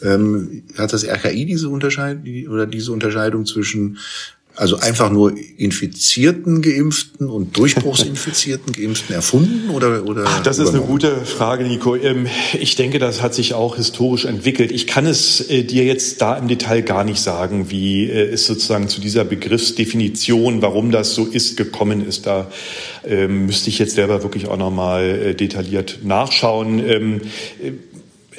ähm, 0.02 0.64
hat 0.78 0.94
das 0.94 1.08
RKI 1.08 1.46
diese 1.46 1.70
Unterscheidung 1.70 2.48
oder 2.50 2.68
diese 2.68 2.92
Unterscheidung 2.92 3.46
zwischen 3.46 3.98
also 4.58 4.78
einfach 4.78 5.12
nur 5.12 5.34
infizierten 5.58 6.62
Geimpften 6.62 7.30
und 7.30 7.58
durchbruchsinfizierten 7.58 8.74
Geimpften 8.74 9.14
erfunden 9.14 9.70
oder 9.70 10.04
oder? 10.06 10.26
Das 10.44 10.58
ist 10.58 10.70
eine 10.70 10.82
gute 10.82 11.26
Frage, 11.26 11.64
Nico. 11.64 11.96
Ähm, 11.96 12.28
ich 12.60 12.76
denke, 12.76 12.98
das 12.98 13.22
hat 13.22 13.36
sich 13.36 13.54
auch 13.54 13.76
historisch 13.76 14.26
entwickelt. 14.26 14.72
Ich 14.72 14.88
kann 14.88 15.06
es 15.06 15.42
äh, 15.50 15.64
dir 15.64 15.86
jetzt 15.86 16.22
da 16.22 16.36
im 16.36 16.48
Detail 16.48 16.82
gar 16.82 17.04
nicht 17.04 17.22
sagen, 17.22 17.70
wie 17.70 18.06
äh, 18.06 18.32
es 18.32 18.48
sozusagen 18.48 18.90
zu 18.90 19.00
dieser 19.00 19.26
Begriffsdefinition, 19.26 20.62
warum 20.64 20.92
das 20.92 21.14
so 21.14 21.26
ist, 21.26 21.56
gekommen 21.56 22.06
ist. 22.06 22.26
Da 22.26 22.50
ähm, 23.06 23.46
müsste 23.46 23.70
ich 23.70 23.78
jetzt 23.78 23.94
selber 23.94 24.24
wirklich 24.24 24.48
auch 24.48 24.58
noch 24.58 24.72
mal 24.72 25.04
äh, 25.04 25.36
detailliert 25.36 26.00
nachschauen. 26.04 26.80
Ähm, 26.80 27.22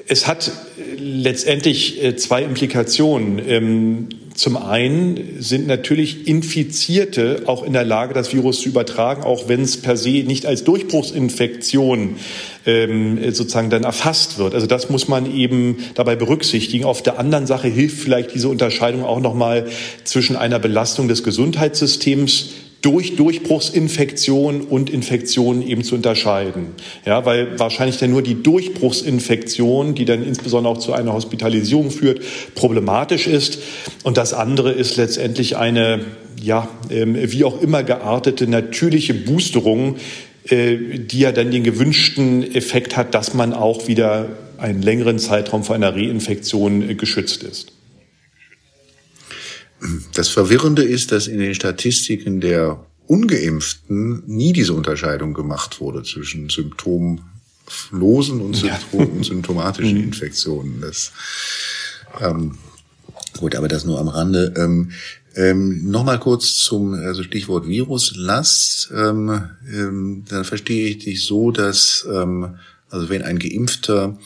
es 0.09 0.27
hat 0.27 0.51
letztendlich 0.97 2.01
zwei 2.17 2.43
Implikationen. 2.43 4.09
Zum 4.39 4.57
einen 4.57 5.41
sind 5.41 5.67
natürlich 5.67 6.29
Infizierte 6.29 7.43
auch 7.47 7.65
in 7.65 7.73
der 7.73 7.85
Lage, 7.85 8.15
das 8.15 8.33
Virus 8.33 8.61
zu 8.61 8.69
übertragen, 8.69 9.25
auch 9.25 9.49
wenn 9.49 9.63
es 9.63 9.79
per 9.79 9.97
se 9.97 10.23
nicht 10.23 10.47
als 10.47 10.63
Durchbruchsinfektion 10.63 12.15
ähm, 12.65 13.19
sozusagen 13.33 13.69
dann 13.69 13.83
erfasst 13.83 14.39
wird. 14.39 14.55
Also 14.55 14.69
das 14.69 14.91
muss 14.91 15.09
man 15.09 15.29
eben 15.35 15.79
dabei 15.97 16.15
berücksichtigen. 16.15 16.85
Auf 16.85 17.03
der 17.03 17.19
anderen 17.19 17.49
Sache 17.49 17.67
hilft 17.67 17.99
vielleicht 17.99 18.33
diese 18.33 18.49
Unterscheidung 18.49 19.03
auch 19.03 19.19
nochmal 19.19 19.67
zwischen 20.05 20.37
einer 20.37 20.61
Belastung 20.61 21.09
des 21.09 21.25
Gesundheitssystems 21.25 22.51
durch 22.83 23.17
Durchbruchsinfektion 23.17 24.61
und 24.61 24.89
Infektion 24.91 25.67
eben 25.67 25.83
zu 25.83 25.97
unterscheiden. 25.97 26.67
Ja, 27.05 27.25
weil 27.27 27.59
wahrscheinlich 27.59 27.99
dann 27.99 28.11
nur 28.11 28.23
die 28.23 28.43
Durchbruchsinfektion, 28.43 29.95
die 29.95 30.05
dann 30.05 30.25
insbesondere 30.25 30.75
auch 30.75 30.79
zu 30.79 30.93
einer 30.93 31.13
Hospitalisierung 31.13 31.91
führt, 31.91 32.21
problematisch 32.55 33.27
ist. 33.27 33.59
Und 34.05 34.17
das 34.17 34.33
andere 34.33 34.71
ist 34.71 34.97
letztendlich 34.97 35.57
eine, 35.57 36.01
ja, 36.41 36.69
ähm, 36.91 37.17
wie 37.21 37.45
auch 37.45 37.61
immer 37.61 37.83
geartete 37.83 38.47
natürliche 38.47 39.15
Boosterung, 39.15 39.97
äh, 40.49 40.77
die 40.99 41.19
ja 41.21 41.33
dann 41.33 41.51
den 41.51 41.65
gewünschten 41.65 42.55
Effekt 42.55 42.97
hat, 42.97 43.13
dass 43.13 43.35
man 43.35 43.53
auch 43.53 43.89
wieder 43.89 44.29
einen 44.57 44.83
längeren 44.83 45.19
Zeitraum 45.19 45.65
vor 45.65 45.75
einer 45.75 45.95
Reinfektion 45.95 46.89
äh, 46.89 46.95
geschützt 46.95 47.43
ist. 47.43 47.73
Das 50.15 50.29
Verwirrende 50.29 50.83
ist, 50.83 51.13
dass 51.13 51.27
in 51.27 51.39
den 51.39 51.55
Statistiken 51.55 52.41
der 52.41 52.85
Ungeimpften 53.07 54.23
nie 54.27 54.53
diese 54.53 54.75
Unterscheidung 54.75 55.35
gemacht 55.35 55.81
wurde 55.81 56.03
zwischen 56.03 56.49
symptomlosen 56.49 58.41
und, 58.41 58.55
Symptom 58.55 59.17
ja. 59.19 59.23
symptomatischen 59.23 59.99
mhm. 59.99 60.05
Infektionen. 60.05 60.81
Das, 60.81 61.13
ähm, 62.21 62.59
gut, 63.39 63.55
aber 63.55 63.69
das 63.69 63.85
nur 63.85 63.99
am 63.99 64.09
Rande. 64.09 64.53
Ähm, 64.57 64.93
ähm, 65.35 65.89
Nochmal 65.91 66.19
kurz 66.19 66.57
zum 66.57 66.95
also 66.95 67.23
Stichwort 67.23 67.69
Viruslast. 67.69 68.91
Ähm, 68.95 69.49
ähm, 69.73 70.25
dann 70.29 70.45
verstehe 70.45 70.89
ich 70.89 70.99
dich 70.99 71.25
so, 71.25 71.51
dass 71.51 72.07
ähm, 72.13 72.59
also 72.91 73.09
wenn 73.09 73.23
ein 73.23 73.39
Geimpfter 73.39 74.19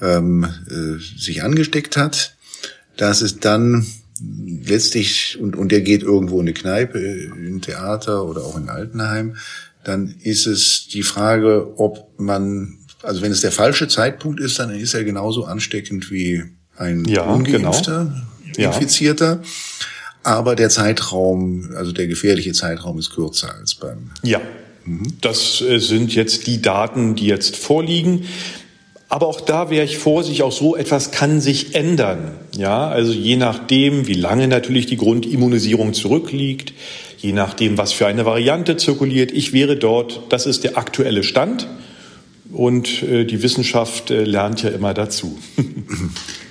ähm, 0.00 0.44
äh, 0.68 0.98
sich 1.18 1.42
angesteckt 1.42 1.96
hat, 1.96 2.36
dass 2.96 3.20
es 3.22 3.40
dann 3.40 3.86
letztlich, 4.20 5.38
und, 5.40 5.56
und 5.56 5.72
der 5.72 5.80
geht 5.80 6.02
irgendwo 6.02 6.36
in 6.36 6.46
eine 6.46 6.54
Kneipe, 6.54 6.98
in 6.98 7.56
ein 7.56 7.60
Theater 7.60 8.24
oder 8.24 8.42
auch 8.42 8.56
in 8.56 8.64
ein 8.64 8.68
Altenheim, 8.70 9.36
dann 9.84 10.14
ist 10.22 10.46
es 10.46 10.88
die 10.88 11.02
Frage, 11.02 11.78
ob 11.78 12.18
man, 12.18 12.78
also 13.02 13.22
wenn 13.22 13.32
es 13.32 13.40
der 13.40 13.52
falsche 13.52 13.88
Zeitpunkt 13.88 14.40
ist, 14.40 14.58
dann 14.58 14.70
ist 14.70 14.94
er 14.94 15.04
genauso 15.04 15.44
ansteckend 15.44 16.10
wie 16.10 16.44
ein 16.76 17.04
ja, 17.04 17.22
ungeimpfter, 17.22 18.12
genau. 18.54 18.68
Infizierter. 18.68 19.40
Ja. 19.42 19.48
Aber 20.22 20.56
der 20.56 20.70
Zeitraum, 20.70 21.70
also 21.76 21.92
der 21.92 22.08
gefährliche 22.08 22.52
Zeitraum 22.52 22.98
ist 22.98 23.10
kürzer 23.10 23.54
als 23.54 23.76
beim. 23.76 24.10
Ja. 24.22 24.40
Mhm. 24.84 25.12
Das 25.20 25.60
äh, 25.60 25.78
sind 25.78 26.14
jetzt 26.14 26.48
die 26.48 26.60
Daten, 26.60 27.14
die 27.14 27.26
jetzt 27.26 27.56
vorliegen. 27.56 28.24
Aber 29.08 29.28
auch 29.28 29.40
da 29.40 29.70
wäre 29.70 29.84
ich 29.84 29.98
vorsichtig, 29.98 30.42
auch 30.42 30.52
so 30.52 30.74
etwas 30.74 31.12
kann 31.12 31.40
sich 31.40 31.74
ändern. 31.74 32.32
Ja, 32.56 32.88
also 32.88 33.12
je 33.12 33.36
nachdem, 33.36 34.08
wie 34.08 34.14
lange 34.14 34.48
natürlich 34.48 34.86
die 34.86 34.96
Grundimmunisierung 34.96 35.94
zurückliegt, 35.94 36.72
je 37.18 37.32
nachdem, 37.32 37.78
was 37.78 37.92
für 37.92 38.06
eine 38.06 38.24
Variante 38.24 38.76
zirkuliert. 38.76 39.30
Ich 39.30 39.52
wäre 39.52 39.76
dort, 39.76 40.22
das 40.30 40.46
ist 40.46 40.64
der 40.64 40.76
aktuelle 40.76 41.22
Stand. 41.22 41.68
Und 42.52 43.02
äh, 43.02 43.24
die 43.24 43.42
Wissenschaft 43.42 44.10
äh, 44.10 44.24
lernt 44.24 44.62
ja 44.62 44.70
immer 44.70 44.94
dazu. 44.94 45.38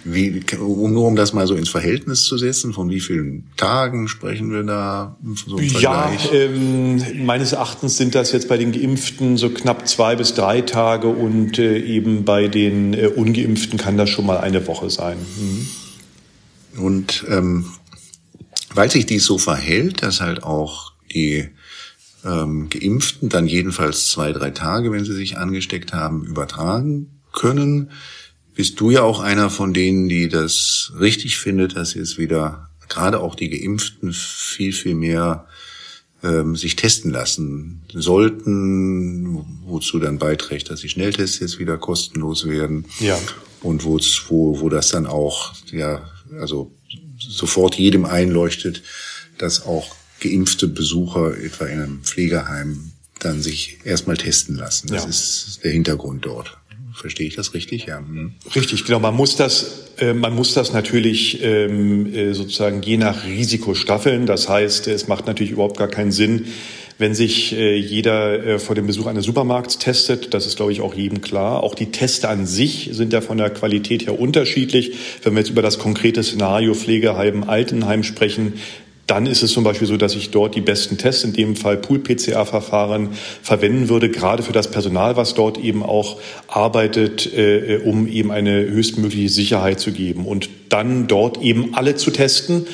Wie, 0.08 0.44
nur 0.60 1.08
um 1.08 1.16
das 1.16 1.34
mal 1.34 1.48
so 1.48 1.56
ins 1.56 1.70
Verhältnis 1.70 2.26
zu 2.26 2.38
setzen, 2.38 2.74
von 2.74 2.92
wie 2.92 3.00
vielen 3.00 3.48
Tagen 3.58 4.08
sprechen 4.08 4.52
wir 4.52 4.62
da? 4.62 5.18
So 5.48 5.60
ja, 5.60 6.12
ähm, 6.32 7.26
meines 7.26 7.54
Erachtens 7.54 7.98
sind 7.98 8.14
das 8.14 8.32
jetzt 8.32 8.48
bei 8.48 8.58
den 8.58 8.72
Geimpften 8.72 9.36
so 9.36 9.50
knapp 9.50 9.88
zwei 9.88 10.16
bis 10.16 10.36
drei 10.36 10.62
Tage 10.62 11.08
und 11.08 11.58
äh, 11.58 11.80
eben 11.80 12.24
bei 12.24 12.48
den 12.48 12.94
äh, 12.94 13.08
Ungeimpften 13.08 13.80
kann 13.80 13.98
das 13.98 14.12
schon 14.12 14.28
mal 14.28 14.38
eine 14.38 14.68
Woche 14.68 14.92
sein. 14.92 15.18
Mhm. 15.18 15.68
Und 16.84 17.26
ähm, 17.28 17.66
weil 18.76 18.92
sich 18.92 19.08
dies 19.08 19.26
so 19.26 19.40
verhält, 19.40 20.04
dass 20.04 20.22
halt 20.22 20.44
auch 20.44 20.94
die 21.12 21.50
ähm, 22.24 22.70
Geimpften 22.70 23.30
dann 23.30 23.48
jedenfalls 23.48 24.12
zwei, 24.12 24.32
drei 24.34 24.52
Tage, 24.52 24.92
wenn 24.92 25.04
sie 25.04 25.14
sich 25.14 25.38
angesteckt 25.38 25.94
haben, 25.94 26.26
übertragen 26.26 27.22
können, 27.32 27.90
bist 28.56 28.80
du 28.80 28.90
ja 28.90 29.04
auch 29.04 29.20
einer 29.20 29.50
von 29.50 29.74
denen, 29.74 30.10
die 30.10 30.30
das 30.30 30.94
richtig 31.00 31.38
findet, 31.38 31.76
dass 31.76 31.94
jetzt 31.94 32.18
wieder 32.18 32.70
gerade 32.88 33.20
auch 33.20 33.36
die 33.36 33.50
Geimpften 33.50 34.14
viel, 34.14 34.72
viel 34.72 34.96
mehr 34.96 35.46
ähm, 36.24 36.56
sich 36.56 36.76
testen 36.76 37.12
lassen 37.12 37.82
sollten, 37.94 39.46
wozu 39.66 40.00
dann 40.00 40.18
beiträgt, 40.18 40.70
dass 40.70 40.82
die 40.82 40.90
Schnelltests 40.90 41.40
jetzt 41.40 41.60
wieder 41.60 41.78
kostenlos 41.78 42.48
werden. 42.48 42.86
Ja. 43.00 43.20
Und 43.62 43.84
wo, 43.84 44.00
wo, 44.30 44.60
wo 44.62 44.70
das 44.70 44.90
dann 44.90 45.06
auch, 45.06 45.54
ja, 45.72 46.10
also 46.40 46.72
sofort 47.20 47.76
jedem 47.76 48.06
einleuchtet, 48.06 48.84
dass 49.38 49.66
auch 49.66 49.96
geimpfte 50.20 50.68
Besucher 50.68 51.38
etwa 51.38 51.66
in 51.66 51.80
einem 51.80 52.04
Pflegeheim 52.04 52.92
dann 53.20 53.42
sich 53.42 53.80
erstmal 53.84 54.18
testen 54.18 54.56
lassen. 54.56 54.88
Das 54.88 55.04
ja. 55.04 55.10
ist 55.10 55.60
der 55.64 55.72
Hintergrund 55.72 56.26
dort. 56.26 56.58
Verstehe 56.96 57.28
ich 57.28 57.36
das 57.36 57.54
richtig? 57.54 57.86
Ja. 57.86 57.98
Hm. 57.98 58.34
Richtig, 58.56 58.86
genau. 58.86 59.00
Man 59.00 59.16
muss 59.16 59.36
das, 59.36 59.90
äh, 59.98 60.14
man 60.14 60.34
muss 60.34 60.54
das 60.54 60.72
natürlich 60.72 61.44
ähm, 61.44 62.14
äh, 62.14 62.34
sozusagen 62.34 62.82
je 62.82 62.98
nach 62.98 63.26
Risiko 63.26 63.76
staffeln. 63.76 64.26
Das 64.26 64.48
heißt, 64.48 64.88
es 64.88 65.08
macht 65.08 65.28
natürlich 65.28 65.52
überhaupt 65.52 65.78
gar 65.78 65.90
keinen 65.90 66.14
Sinn, 66.14 66.46
wenn 66.98 67.14
sich 67.14 67.54
äh, 67.54 67.76
jeder 67.76 68.46
äh, 68.46 68.60
vor 68.60 68.76
dem 68.76 68.88
Besuch 68.88 69.08
eines 69.08 69.26
Supermarkts 69.26 69.78
testet. 69.78 70.34
Das 70.34 70.48
ist, 70.48 70.56
glaube 70.56 70.72
ich, 70.72 70.80
auch 70.80 70.96
jedem 70.96 71.20
klar. 71.20 71.64
Auch 71.64 71.76
die 71.76 71.92
Teste 71.92 72.30
an 72.30 72.46
sich 72.46 72.90
sind 72.94 73.12
ja 73.12 73.20
von 73.20 73.38
der 73.38 73.50
Qualität 73.50 74.06
her 74.06 74.18
unterschiedlich. 74.18 74.94
Wenn 75.22 75.34
wir 75.34 75.40
jetzt 75.40 75.50
über 75.50 75.62
das 75.62 75.80
konkrete 75.80 76.24
Szenario 76.24 76.74
Pflegeheim, 76.74 77.44
Altenheim 77.44 78.04
sprechen, 78.04 78.54
dann 79.08 79.28
ist 79.28 79.44
es 79.44 79.52
zum 79.52 79.64
Beispiel 79.64 79.88
so, 79.88 79.98
dass 79.98 80.16
ich 80.16 80.32
dort 80.32 80.56
die 80.56 80.62
besten 80.62 80.98
Tests, 80.98 81.24
in 81.24 81.34
dem 81.34 81.56
Fall 81.56 81.78
Pool-PCR-Verfahren, 81.78 83.10
verwenden 83.42 83.90
würde, 83.90 84.10
gerade 84.10 84.42
für 84.42 84.54
das 84.54 84.72
Personal, 84.72 85.16
was 85.16 85.36
dort 85.36 85.58
eben 85.58 85.84
auch 85.84 86.20
arbeitet, 86.48 87.32
äh, 87.36 87.82
um 87.84 88.08
eben 88.08 88.32
eine 88.32 88.66
höchstmögliche 88.66 89.30
Sicherheit 89.30 89.80
zu 89.80 89.92
geben 89.92 90.26
und 90.26 90.50
dann 90.70 91.08
dort 91.08 91.42
eben 91.42 91.76
alle 91.76 91.96
zu 91.96 92.12
testen 92.12 92.66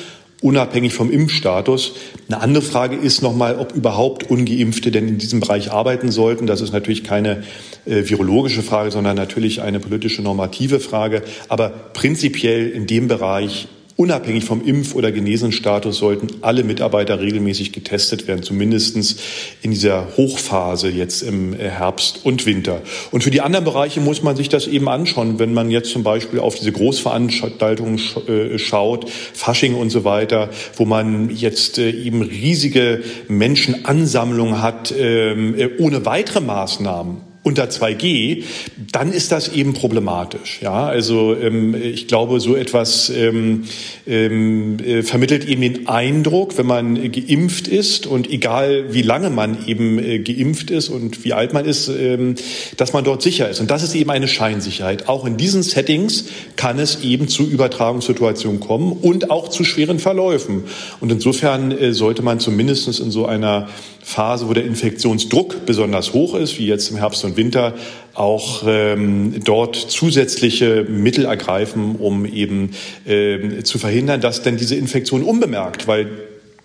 unabhängig 0.42 0.92
vom 0.92 1.10
Impfstatus. 1.10 1.94
Eine 2.28 2.40
andere 2.40 2.64
Frage 2.64 2.96
ist 2.96 3.22
nochmal, 3.22 3.58
ob 3.58 3.74
überhaupt 3.74 4.28
ungeimpfte 4.28 4.90
denn 4.90 5.08
in 5.08 5.18
diesem 5.18 5.40
Bereich 5.40 5.70
arbeiten 5.70 6.10
sollten. 6.10 6.46
Das 6.46 6.60
ist 6.60 6.72
natürlich 6.72 7.04
keine 7.04 7.44
äh, 7.86 8.08
virologische 8.08 8.62
Frage, 8.62 8.90
sondern 8.90 9.16
natürlich 9.16 9.62
eine 9.62 9.78
politische 9.80 10.20
normative 10.20 10.80
Frage. 10.80 11.22
Aber 11.48 11.70
prinzipiell 11.70 12.68
in 12.68 12.86
dem 12.86 13.08
Bereich 13.08 13.68
Unabhängig 13.96 14.44
vom 14.44 14.64
Impf- 14.64 14.94
oder 14.94 15.12
Genesenstatus 15.12 15.98
sollten 15.98 16.28
alle 16.40 16.64
Mitarbeiter 16.64 17.20
regelmäßig 17.20 17.72
getestet 17.72 18.26
werden, 18.26 18.42
zumindestens 18.42 19.16
in 19.60 19.70
dieser 19.70 20.16
Hochphase 20.16 20.88
jetzt 20.88 21.22
im 21.22 21.52
äh, 21.52 21.68
Herbst 21.68 22.20
und 22.24 22.46
Winter. 22.46 22.80
Und 23.10 23.22
für 23.22 23.30
die 23.30 23.42
anderen 23.42 23.64
Bereiche 23.64 24.00
muss 24.00 24.22
man 24.22 24.34
sich 24.36 24.48
das 24.48 24.66
eben 24.66 24.88
anschauen. 24.88 25.38
Wenn 25.38 25.52
man 25.52 25.70
jetzt 25.70 25.90
zum 25.90 26.02
Beispiel 26.02 26.40
auf 26.40 26.54
diese 26.54 26.72
Großveranstaltungen 26.72 28.00
äh, 28.28 28.58
schaut, 28.58 29.10
Fasching 29.10 29.74
und 29.74 29.90
so 29.90 30.04
weiter, 30.04 30.48
wo 30.76 30.84
man 30.86 31.28
jetzt 31.28 31.78
äh, 31.78 31.90
eben 31.90 32.22
riesige 32.22 33.02
Menschenansammlungen 33.28 34.62
hat, 34.62 34.94
ähm, 34.96 35.54
ohne 35.78 36.06
weitere 36.06 36.40
Maßnahmen 36.40 37.31
unter 37.42 37.64
2G, 37.64 38.44
dann 38.92 39.12
ist 39.12 39.32
das 39.32 39.48
eben 39.48 39.72
problematisch. 39.72 40.60
Ja, 40.62 40.86
also 40.86 41.34
ähm, 41.34 41.74
ich 41.74 42.06
glaube, 42.06 42.38
so 42.38 42.54
etwas 42.54 43.10
ähm, 43.10 43.64
ähm, 44.06 44.78
äh, 44.78 45.02
vermittelt 45.02 45.48
eben 45.48 45.60
den 45.60 45.88
Eindruck, 45.88 46.56
wenn 46.56 46.66
man 46.66 47.10
geimpft 47.10 47.66
ist 47.66 48.06
und 48.06 48.30
egal 48.30 48.94
wie 48.94 49.02
lange 49.02 49.30
man 49.30 49.66
eben 49.66 49.98
äh, 49.98 50.20
geimpft 50.20 50.70
ist 50.70 50.88
und 50.88 51.24
wie 51.24 51.32
alt 51.32 51.52
man 51.52 51.64
ist, 51.64 51.88
ähm, 51.88 52.36
dass 52.76 52.92
man 52.92 53.02
dort 53.02 53.22
sicher 53.22 53.48
ist. 53.48 53.60
Und 53.60 53.70
das 53.70 53.82
ist 53.82 53.94
eben 53.96 54.10
eine 54.10 54.28
Scheinsicherheit. 54.28 55.08
Auch 55.08 55.26
in 55.26 55.36
diesen 55.36 55.64
Settings 55.64 56.26
kann 56.54 56.78
es 56.78 57.02
eben 57.02 57.26
zu 57.26 57.42
Übertragungssituationen 57.42 58.60
kommen 58.60 58.92
und 58.92 59.30
auch 59.30 59.48
zu 59.48 59.64
schweren 59.64 59.98
Verläufen. 59.98 60.64
Und 61.00 61.10
insofern 61.10 61.72
äh, 61.72 61.92
sollte 61.92 62.22
man 62.22 62.38
zumindest 62.38 63.00
in 63.00 63.10
so 63.10 63.26
einer 63.26 63.68
Phase, 64.02 64.48
wo 64.48 64.52
der 64.52 64.64
Infektionsdruck 64.64 65.64
besonders 65.64 66.12
hoch 66.12 66.34
ist, 66.34 66.58
wie 66.58 66.66
jetzt 66.66 66.90
im 66.90 66.96
Herbst 66.96 67.24
und 67.24 67.31
Winter, 67.36 67.74
auch 68.14 68.62
ähm, 68.66 69.42
dort 69.44 69.76
zusätzliche 69.76 70.84
Mittel 70.88 71.24
ergreifen, 71.24 71.96
um 71.96 72.26
eben 72.26 72.70
ähm, 73.06 73.64
zu 73.64 73.78
verhindern, 73.78 74.20
dass 74.20 74.42
denn 74.42 74.56
diese 74.56 74.76
Infektion 74.76 75.22
unbemerkt, 75.22 75.86
weil 75.86 76.08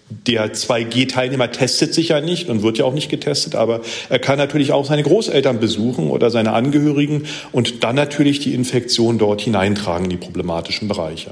der 0.09 0.53
2G-Teilnehmer 0.53 1.51
testet 1.51 1.93
sich 1.93 2.09
ja 2.09 2.21
nicht 2.21 2.49
und 2.49 2.63
wird 2.63 2.77
ja 2.77 2.85
auch 2.85 2.93
nicht 2.93 3.09
getestet, 3.09 3.55
aber 3.55 3.81
er 4.09 4.19
kann 4.19 4.37
natürlich 4.37 4.71
auch 4.71 4.85
seine 4.85 5.03
Großeltern 5.03 5.59
besuchen 5.59 6.09
oder 6.09 6.29
seine 6.29 6.53
Angehörigen 6.53 7.23
und 7.51 7.83
dann 7.83 7.95
natürlich 7.95 8.39
die 8.39 8.53
Infektion 8.53 9.17
dort 9.17 9.41
hineintragen 9.41 10.05
in 10.05 10.11
die 10.11 10.17
problematischen 10.17 10.87
Bereiche. 10.87 11.31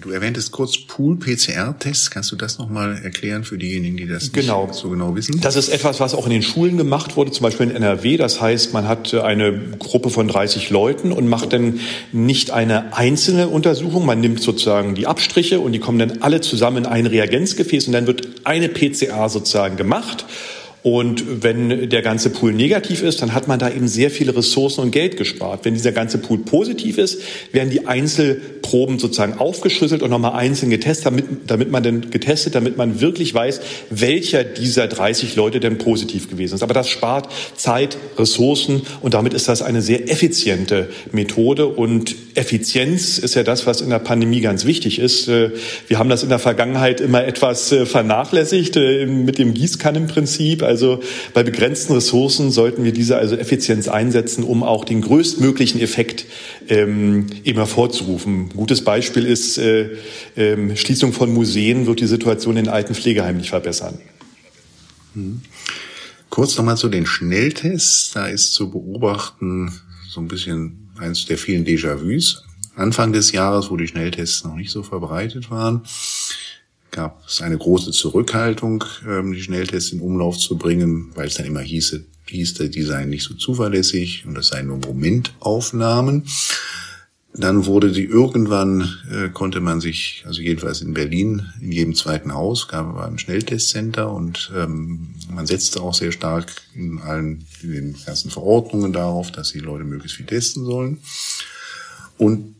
Du 0.00 0.10
erwähntest 0.10 0.52
kurz 0.52 0.78
Pool-PCR-Tests. 0.78 2.10
Kannst 2.10 2.32
du 2.32 2.36
das 2.36 2.58
nochmal 2.58 3.00
erklären 3.02 3.44
für 3.44 3.56
diejenigen, 3.56 3.96
die 3.96 4.06
das 4.06 4.32
genau. 4.32 4.66
nicht 4.66 4.74
so 4.74 4.90
genau 4.90 5.14
wissen? 5.14 5.40
Das 5.40 5.56
ist 5.56 5.68
etwas, 5.68 6.00
was 6.00 6.14
auch 6.14 6.24
in 6.24 6.32
den 6.32 6.42
Schulen 6.42 6.76
gemacht 6.76 7.16
wurde, 7.16 7.30
zum 7.30 7.44
Beispiel 7.44 7.70
in 7.70 7.76
NRW. 7.76 8.16
Das 8.16 8.40
heißt, 8.40 8.72
man 8.72 8.88
hat 8.88 9.14
eine 9.14 9.52
Gruppe 9.78 10.10
von 10.10 10.28
30 10.28 10.70
Leuten 10.70 11.12
und 11.12 11.28
macht 11.28 11.52
dann 11.52 11.80
nicht 12.12 12.50
eine 12.50 12.96
einzelne 12.96 13.48
Untersuchung. 13.48 14.04
Man 14.04 14.20
nimmt 14.20 14.40
sozusagen 14.40 14.94
die 14.94 15.06
Abstriche 15.06 15.60
und 15.60 15.72
die 15.72 15.78
kommen 15.78 15.98
dann 15.98 16.22
alle 16.22 16.40
zusammen 16.40 16.78
in 16.78 16.86
ein 16.86 17.06
Reagenzgefäß 17.06 17.86
und 17.86 17.92
dann 17.92 18.06
wird 18.06 18.28
eine 18.44 18.68
PCR 18.68 19.28
sozusagen 19.28 19.76
gemacht. 19.76 20.24
Und 20.86 21.42
wenn 21.42 21.88
der 21.88 22.00
ganze 22.00 22.30
Pool 22.30 22.52
negativ 22.52 23.02
ist, 23.02 23.20
dann 23.20 23.34
hat 23.34 23.48
man 23.48 23.58
da 23.58 23.68
eben 23.68 23.88
sehr 23.88 24.08
viele 24.08 24.36
Ressourcen 24.36 24.82
und 24.82 24.92
Geld 24.92 25.16
gespart. 25.16 25.64
Wenn 25.64 25.74
dieser 25.74 25.90
ganze 25.90 26.18
Pool 26.18 26.38
positiv 26.38 26.98
ist, 26.98 27.20
werden 27.50 27.70
die 27.70 27.88
Einzelproben 27.88 29.00
sozusagen 29.00 29.36
aufgeschlüsselt 29.36 30.04
und 30.04 30.10
nochmal 30.10 30.34
einzeln 30.34 30.70
getestet, 30.70 31.06
damit, 31.06 31.24
damit 31.48 31.72
man 31.72 31.82
denn 31.82 32.10
getestet, 32.12 32.54
damit 32.54 32.76
man 32.76 33.00
wirklich 33.00 33.34
weiß, 33.34 33.62
welcher 33.90 34.44
dieser 34.44 34.86
30 34.86 35.34
Leute 35.34 35.58
denn 35.58 35.78
positiv 35.78 36.30
gewesen 36.30 36.54
ist. 36.54 36.62
Aber 36.62 36.72
das 36.72 36.88
spart 36.88 37.32
Zeit, 37.56 37.96
Ressourcen 38.16 38.82
und 39.00 39.14
damit 39.14 39.34
ist 39.34 39.48
das 39.48 39.62
eine 39.62 39.82
sehr 39.82 40.08
effiziente 40.08 40.88
Methode. 41.10 41.66
Und 41.66 42.14
Effizienz 42.36 43.18
ist 43.18 43.34
ja 43.34 43.42
das, 43.42 43.66
was 43.66 43.80
in 43.80 43.90
der 43.90 43.98
Pandemie 43.98 44.40
ganz 44.40 44.66
wichtig 44.66 45.00
ist. 45.00 45.26
Äh, 45.26 45.50
wir 45.88 45.98
haben 45.98 46.10
das 46.10 46.22
in 46.22 46.28
der 46.28 46.38
Vergangenheit 46.38 47.00
immer 47.00 47.24
etwas 47.24 47.72
äh, 47.72 47.86
vernachlässigt 47.86 48.76
äh, 48.76 49.06
mit 49.06 49.38
dem 49.38 49.52
Gießkannenprinzip. 49.52 50.62
Also 50.62 50.75
bei 51.34 51.42
begrenzten 51.42 51.92
Ressourcen 51.92 52.50
sollten 52.50 52.84
wir 52.84 52.92
diese 52.92 53.16
also 53.16 53.36
Effizienz 53.36 53.88
einsetzen, 53.88 54.44
um 54.44 54.62
auch 54.62 54.84
den 54.84 55.00
größtmöglichen 55.00 55.80
Effekt 55.80 56.26
ähm, 56.68 57.26
eben 57.44 57.58
hervorzurufen. 57.58 58.50
Gutes 58.50 58.82
Beispiel 58.84 59.26
ist, 59.26 59.58
äh, 59.58 59.96
äh, 60.36 60.76
Schließung 60.76 61.12
von 61.12 61.32
Museen 61.32 61.86
wird 61.86 62.00
die 62.00 62.06
Situation 62.06 62.56
in 62.56 62.68
alten 62.68 62.94
Pflegeheimen 62.94 63.38
nicht 63.38 63.50
verbessern. 63.50 63.98
Hm. 65.14 65.40
Kurz 66.30 66.56
nochmal 66.56 66.76
zu 66.76 66.88
den 66.88 67.06
Schnelltests. 67.06 68.10
Da 68.12 68.26
ist 68.26 68.52
zu 68.52 68.70
beobachten 68.70 69.72
so 70.08 70.20
ein 70.20 70.28
bisschen 70.28 70.90
eins 70.98 71.26
der 71.26 71.38
vielen 71.38 71.64
Déjà-vus. 71.64 72.44
Anfang 72.74 73.12
des 73.12 73.32
Jahres, 73.32 73.70
wo 73.70 73.76
die 73.76 73.86
Schnelltests 73.86 74.44
noch 74.44 74.54
nicht 74.54 74.70
so 74.70 74.82
verbreitet 74.82 75.50
waren, 75.50 75.82
gab 76.96 77.22
es 77.26 77.42
eine 77.42 77.58
große 77.58 77.92
Zurückhaltung, 77.92 78.82
ähm, 79.06 79.32
die 79.32 79.42
Schnelltests 79.42 79.92
in 79.92 80.00
Umlauf 80.00 80.38
zu 80.38 80.56
bringen, 80.56 81.12
weil 81.14 81.28
es 81.28 81.34
dann 81.34 81.46
immer 81.46 81.60
hieße, 81.60 82.04
hieß, 82.26 82.54
die 82.54 82.82
seien 82.82 83.10
nicht 83.10 83.22
so 83.22 83.34
zuverlässig 83.34 84.24
und 84.26 84.34
das 84.34 84.48
seien 84.48 84.68
nur 84.68 84.78
Momentaufnahmen. 84.78 86.24
Dann 87.34 87.66
wurde 87.66 87.92
die 87.92 88.04
irgendwann, 88.04 88.88
äh, 89.12 89.28
konnte 89.28 89.60
man 89.60 89.82
sich, 89.82 90.24
also 90.26 90.40
jedenfalls 90.40 90.80
in 90.80 90.94
Berlin, 90.94 91.42
in 91.60 91.70
jedem 91.70 91.94
zweiten 91.94 92.32
Haus 92.32 92.66
gab 92.66 92.96
es 92.96 93.02
ein 93.02 93.18
Schnelltestcenter 93.18 94.10
und 94.10 94.50
ähm, 94.56 95.14
man 95.30 95.46
setzte 95.46 95.82
auch 95.82 95.92
sehr 95.92 96.12
stark 96.12 96.50
in 96.74 96.98
allen, 96.98 97.44
in 97.62 97.72
den 97.72 97.96
ganzen 98.06 98.30
Verordnungen 98.30 98.94
darauf, 98.94 99.30
dass 99.30 99.52
die 99.52 99.58
Leute 99.58 99.84
möglichst 99.84 100.16
viel 100.16 100.24
testen 100.24 100.64
sollen. 100.64 101.00
Und 102.16 102.55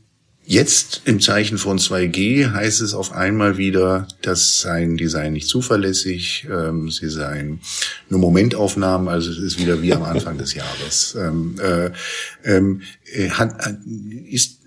Jetzt 0.48 1.02
im 1.06 1.20
Zeichen 1.20 1.58
von 1.58 1.76
2G 1.76 2.52
heißt 2.52 2.80
es 2.80 2.94
auf 2.94 3.10
einmal 3.10 3.58
wieder, 3.58 4.06
das 4.22 4.60
seien, 4.60 4.96
die 4.96 5.08
seien 5.08 5.32
nicht 5.32 5.48
zuverlässig, 5.48 6.46
ähm, 6.48 6.88
sie 6.88 7.08
seien 7.08 7.58
nur 8.08 8.20
Momentaufnahmen, 8.20 9.08
also 9.08 9.32
es 9.32 9.38
ist 9.38 9.58
wieder 9.58 9.82
wie 9.82 9.92
am 9.92 10.04
Anfang 10.04 10.38
des 10.38 10.54
Jahres. 10.54 11.16
Ähm, 11.20 11.56
äh, 11.60 11.90
ähm, 12.44 12.82
äh, 13.12 13.30
hat, 13.30 13.56
ist, 14.30 14.60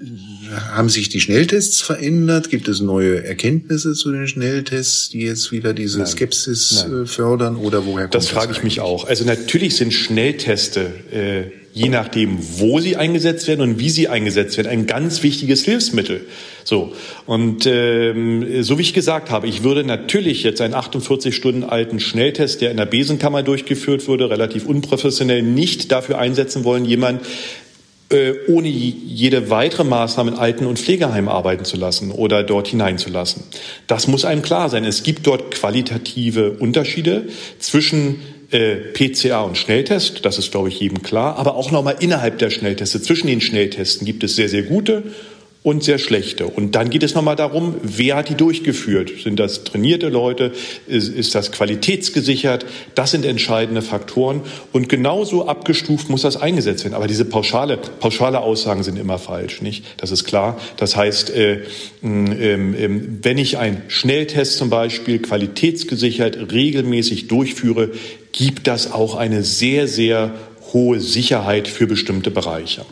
haben 0.72 0.90
sich 0.90 1.08
die 1.08 1.22
Schnelltests 1.22 1.80
verändert? 1.80 2.50
Gibt 2.50 2.68
es 2.68 2.82
neue 2.82 3.24
Erkenntnisse 3.24 3.94
zu 3.94 4.12
den 4.12 4.28
Schnelltests, 4.28 5.12
die 5.12 5.22
jetzt 5.22 5.54
wieder 5.54 5.74
diese 5.74 6.00
Nein. 6.00 6.08
Skepsis 6.08 6.88
Nein. 6.90 7.04
Äh, 7.04 7.06
fördern? 7.06 7.56
Oder 7.56 7.86
woher 7.86 8.04
kommt 8.04 8.16
das? 8.16 8.26
Das 8.26 8.34
frage 8.34 8.52
ich 8.52 8.64
mich 8.64 8.82
auch. 8.82 9.08
Also 9.08 9.24
natürlich 9.24 9.78
sind 9.78 9.94
Schnellteste 9.94 10.92
äh, 11.12 11.52
je 11.80 11.88
nachdem, 11.88 12.38
wo 12.60 12.82
sie 12.82 12.98
eingesetzt 12.98 13.48
werden 13.48 13.62
und 13.62 13.80
wie 13.80 13.90
sie 13.90 14.10
eingesetzt 14.10 14.58
werden, 14.58 14.68
ein 14.68 14.86
ganz 14.86 15.24
wichtiges 15.24 15.64
Hilfsmittel. 15.64 16.26
So 16.66 16.92
und 17.26 17.66
ähm, 17.66 18.64
so 18.64 18.78
wie 18.78 18.82
ich 18.82 18.94
gesagt 18.94 19.32
habe, 19.32 19.48
ich 19.48 19.64
würde 19.64 19.86
natürlich 19.86 20.44
jetzt 20.44 20.60
einen 20.60 20.74
48 20.74 21.34
Stunden 21.34 21.64
alten 21.64 22.02
Schnelltest, 22.02 22.60
der 22.60 22.72
in 22.72 22.78
der 22.78 22.86
Besenkammer 22.86 23.44
durchgeführt 23.44 24.10
wurde, 24.10 24.30
relativ 24.30 24.66
unprofessionell, 24.66 25.42
nicht 25.42 25.90
dafür 25.94 26.18
einsetzen 26.18 26.66
wollen, 26.66 26.84
jemand 26.84 27.22
äh, 28.10 28.34
ohne 28.50 28.68
jede 28.68 29.50
weitere 29.50 29.86
Maßnahme 29.86 30.32
in 30.32 30.38
Alten- 30.38 30.66
und 30.66 30.80
Pflegeheimen 30.80 31.30
arbeiten 31.30 31.64
zu 31.64 31.78
lassen 31.78 32.12
oder 32.12 32.44
dort 32.44 32.68
hineinzulassen. 32.68 33.44
Das 33.88 34.08
muss 34.08 34.26
einem 34.26 34.42
klar 34.42 34.70
sein. 34.70 34.84
Es 34.84 35.04
gibt 35.04 35.26
dort 35.28 35.52
qualitative 35.52 36.52
Unterschiede 36.60 37.30
zwischen 37.60 38.20
äh, 38.52 38.76
PCA 38.76 39.42
und 39.42 39.58
Schnelltest, 39.58 40.26
das 40.26 40.38
ist, 40.38 40.52
glaube 40.52 40.70
ich, 40.70 40.80
jedem 40.80 41.02
klar, 41.02 41.38
aber 41.38 41.56
auch 41.56 41.72
nochmal 41.72 41.98
innerhalb 42.00 42.40
der 42.40 42.50
Schnellteste. 42.50 43.02
Zwischen 43.02 43.28
den 43.28 43.42
Schnelltesten 43.42 44.06
gibt 44.06 44.24
es 44.24 44.36
sehr, 44.36 44.50
sehr 44.50 44.64
gute 44.64 45.04
und 45.62 45.84
sehr 45.84 45.98
schlechte. 45.98 46.48
Und 46.48 46.76
dann 46.76 46.90
geht 46.90 47.04
es 47.04 47.16
nochmal 47.16 47.36
darum, 47.36 47.76
wer 47.84 48.16
hat 48.16 48.30
die 48.30 48.36
durchgeführt? 48.36 49.12
Sind 49.22 49.40
das 49.40 49.66
trainierte 49.66 50.08
Leute? 50.08 50.54
Ist, 50.88 51.10
ist, 51.10 51.36
das 51.36 51.52
qualitätsgesichert? 51.52 52.66
Das 52.96 53.12
sind 53.12 53.26
entscheidende 53.26 53.82
Faktoren. 53.82 54.42
Und 54.72 54.88
genauso 54.88 55.48
abgestuft 55.48 56.10
muss 56.10 56.22
das 56.22 56.38
eingesetzt 56.38 56.86
werden. 56.86 56.94
Aber 56.94 57.08
diese 57.08 57.26
pauschale, 57.26 57.78
pauschale 57.78 58.40
Aussagen 58.40 58.84
sind 58.84 58.98
immer 58.98 59.20
falsch, 59.20 59.62
nicht? 59.62 59.84
Das 59.98 60.12
ist 60.12 60.24
klar. 60.24 60.58
Das 60.78 60.96
heißt, 60.96 61.32
äh, 61.32 61.64
äh, 62.04 62.54
äh, 62.54 62.90
wenn 63.22 63.38
ich 63.38 63.58
einen 63.58 63.82
Schnelltest 63.90 64.58
zum 64.58 64.70
Beispiel 64.70 65.20
qualitätsgesichert 65.20 66.54
regelmäßig 66.54 67.28
durchführe, 67.28 67.90
gibt 68.32 68.68
das 68.68 68.94
auch 68.94 69.16
eine 69.16 69.44
sehr, 69.44 69.90
sehr 69.90 70.34
hohe 70.72 71.02
Sicherheit 71.02 71.68
für 71.68 71.86
bestimmte 71.86 72.32
Bereiche. 72.32 72.86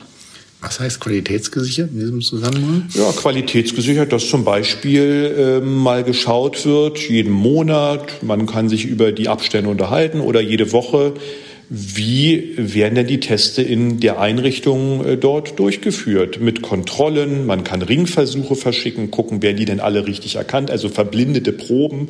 Was 0.68 0.82
heißt 0.82 1.00
qualitätsgesichert 1.00 1.92
in 1.94 2.00
diesem 2.00 2.22
Zusammenhang? 2.22 2.90
Ja, 2.94 3.10
qualitätsgesichert, 3.14 4.12
dass 4.12 4.28
zum 4.28 4.44
Beispiel 4.44 5.62
äh, 5.64 5.66
mal 5.66 6.04
geschaut 6.04 6.66
wird, 6.66 6.98
jeden 6.98 7.32
Monat, 7.32 8.22
man 8.22 8.48
kann 8.48 8.68
sich 8.68 8.84
über 8.84 9.14
die 9.14 9.30
Abstände 9.30 9.70
unterhalten 9.70 10.20
oder 10.20 10.42
jede 10.42 10.74
Woche, 10.74 11.14
wie 11.70 12.54
werden 12.56 12.96
denn 12.96 13.08
die 13.08 13.20
Teste 13.20 13.62
in 13.62 14.00
der 14.00 14.22
Einrichtung 14.22 15.06
äh, 15.06 15.18
dort 15.18 15.60
durchgeführt? 15.60 16.40
Mit 16.40 16.62
Kontrollen, 16.62 17.46
man 17.46 17.66
kann 17.66 17.82
Ringversuche 17.82 18.56
verschicken, 18.56 19.12
gucken, 19.12 19.42
werden 19.42 19.58
die 19.58 19.66
denn 19.66 19.82
alle 19.82 20.08
richtig 20.08 20.36
erkannt, 20.36 20.72
also 20.72 20.88
verblindete 20.88 21.52
Proben. 21.52 22.08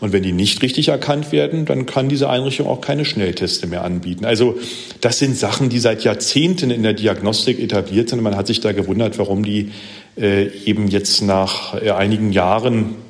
Und 0.00 0.12
wenn 0.12 0.22
die 0.22 0.32
nicht 0.32 0.60
richtig 0.60 0.88
erkannt 0.88 1.32
werden, 1.32 1.64
dann 1.64 1.86
kann 1.86 2.10
diese 2.10 2.28
Einrichtung 2.28 2.66
auch 2.66 2.82
keine 2.82 3.06
Schnellteste 3.06 3.66
mehr 3.66 3.82
anbieten. 3.82 4.26
Also 4.26 4.58
das 5.00 5.18
sind 5.18 5.38
Sachen, 5.38 5.70
die 5.70 5.78
seit 5.78 6.04
Jahrzehnten 6.04 6.70
in 6.70 6.82
der 6.82 6.92
Diagnostik 6.92 7.60
etabliert 7.60 8.10
sind. 8.10 8.20
Man 8.22 8.36
hat 8.36 8.46
sich 8.46 8.60
da 8.60 8.72
gewundert, 8.72 9.18
warum 9.18 9.42
die 9.42 9.70
äh, 10.18 10.48
eben 10.66 10.86
jetzt 10.88 11.22
nach 11.22 11.80
äh, 11.80 11.92
einigen 11.92 12.30
Jahren 12.32 13.07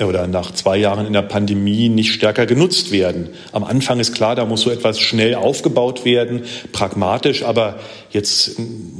oder 0.00 0.26
nach 0.26 0.52
zwei 0.52 0.78
Jahren 0.78 1.06
in 1.06 1.12
der 1.12 1.22
Pandemie 1.22 1.88
nicht 1.88 2.12
stärker 2.12 2.46
genutzt 2.46 2.92
werden. 2.92 3.28
Am 3.52 3.62
Anfang 3.62 4.00
ist 4.00 4.14
klar, 4.14 4.34
da 4.34 4.46
muss 4.46 4.62
so 4.62 4.70
etwas 4.70 4.98
schnell 4.98 5.34
aufgebaut 5.34 6.04
werden, 6.04 6.42
pragmatisch, 6.72 7.42
aber 7.42 7.78
jetzt 8.10 8.56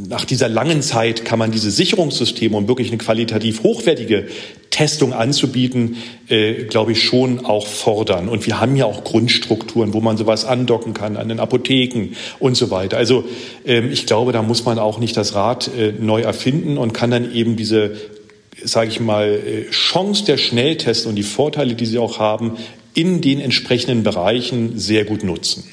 nach 0.09 0.24
dieser 0.24 0.48
langen 0.48 0.83
Zeit 0.83 1.24
kann 1.24 1.38
man 1.38 1.50
diese 1.50 1.70
Sicherungssysteme, 1.70 2.57
um 2.57 2.68
wirklich 2.68 2.88
eine 2.88 2.98
qualitativ 2.98 3.62
hochwertige 3.62 4.26
Testung 4.68 5.12
anzubieten, 5.12 5.96
äh, 6.28 6.64
glaube 6.64 6.92
ich, 6.92 7.02
schon 7.02 7.44
auch 7.44 7.66
fordern. 7.66 8.28
Und 8.28 8.46
wir 8.46 8.61
haben 8.61 8.74
ja 8.74 8.87
auch 8.87 9.05
Grundstrukturen, 9.05 9.92
wo 9.92 10.00
man 10.00 10.16
sowas 10.16 10.44
andocken 10.46 10.94
kann, 10.94 11.16
an 11.16 11.28
den 11.28 11.40
Apotheken 11.40 12.16
und 12.38 12.57
so 12.57 12.70
weiter. 12.70 12.96
Also 12.96 13.24
ähm, 13.66 13.90
ich 13.92 14.07
glaube, 14.07 14.33
da 14.33 14.42
muss 14.42 14.64
man 14.64 14.78
auch 14.78 14.98
nicht 14.98 15.16
das 15.16 15.35
Rad 15.35 15.70
äh, 15.76 15.92
neu 15.92 16.22
erfinden 16.22 16.78
und 16.78 16.94
kann 16.94 17.11
dann 17.11 17.35
eben 17.35 17.57
diese 17.57 17.96
sage 18.64 18.90
ich 18.90 19.01
mal, 19.01 19.29
äh, 19.29 19.70
Chance 19.70 20.25
der 20.25 20.37
Schnelltests 20.37 21.07
und 21.07 21.16
die 21.16 21.22
Vorteile, 21.22 21.75
die 21.75 21.87
sie 21.87 21.98
auch 21.98 22.18
haben, 22.18 22.57
in 22.94 23.20
den 23.20 23.40
entsprechenden 23.40 24.03
Bereichen 24.03 24.79
sehr 24.79 25.05
gut 25.05 25.25
nutzen. 25.25 25.64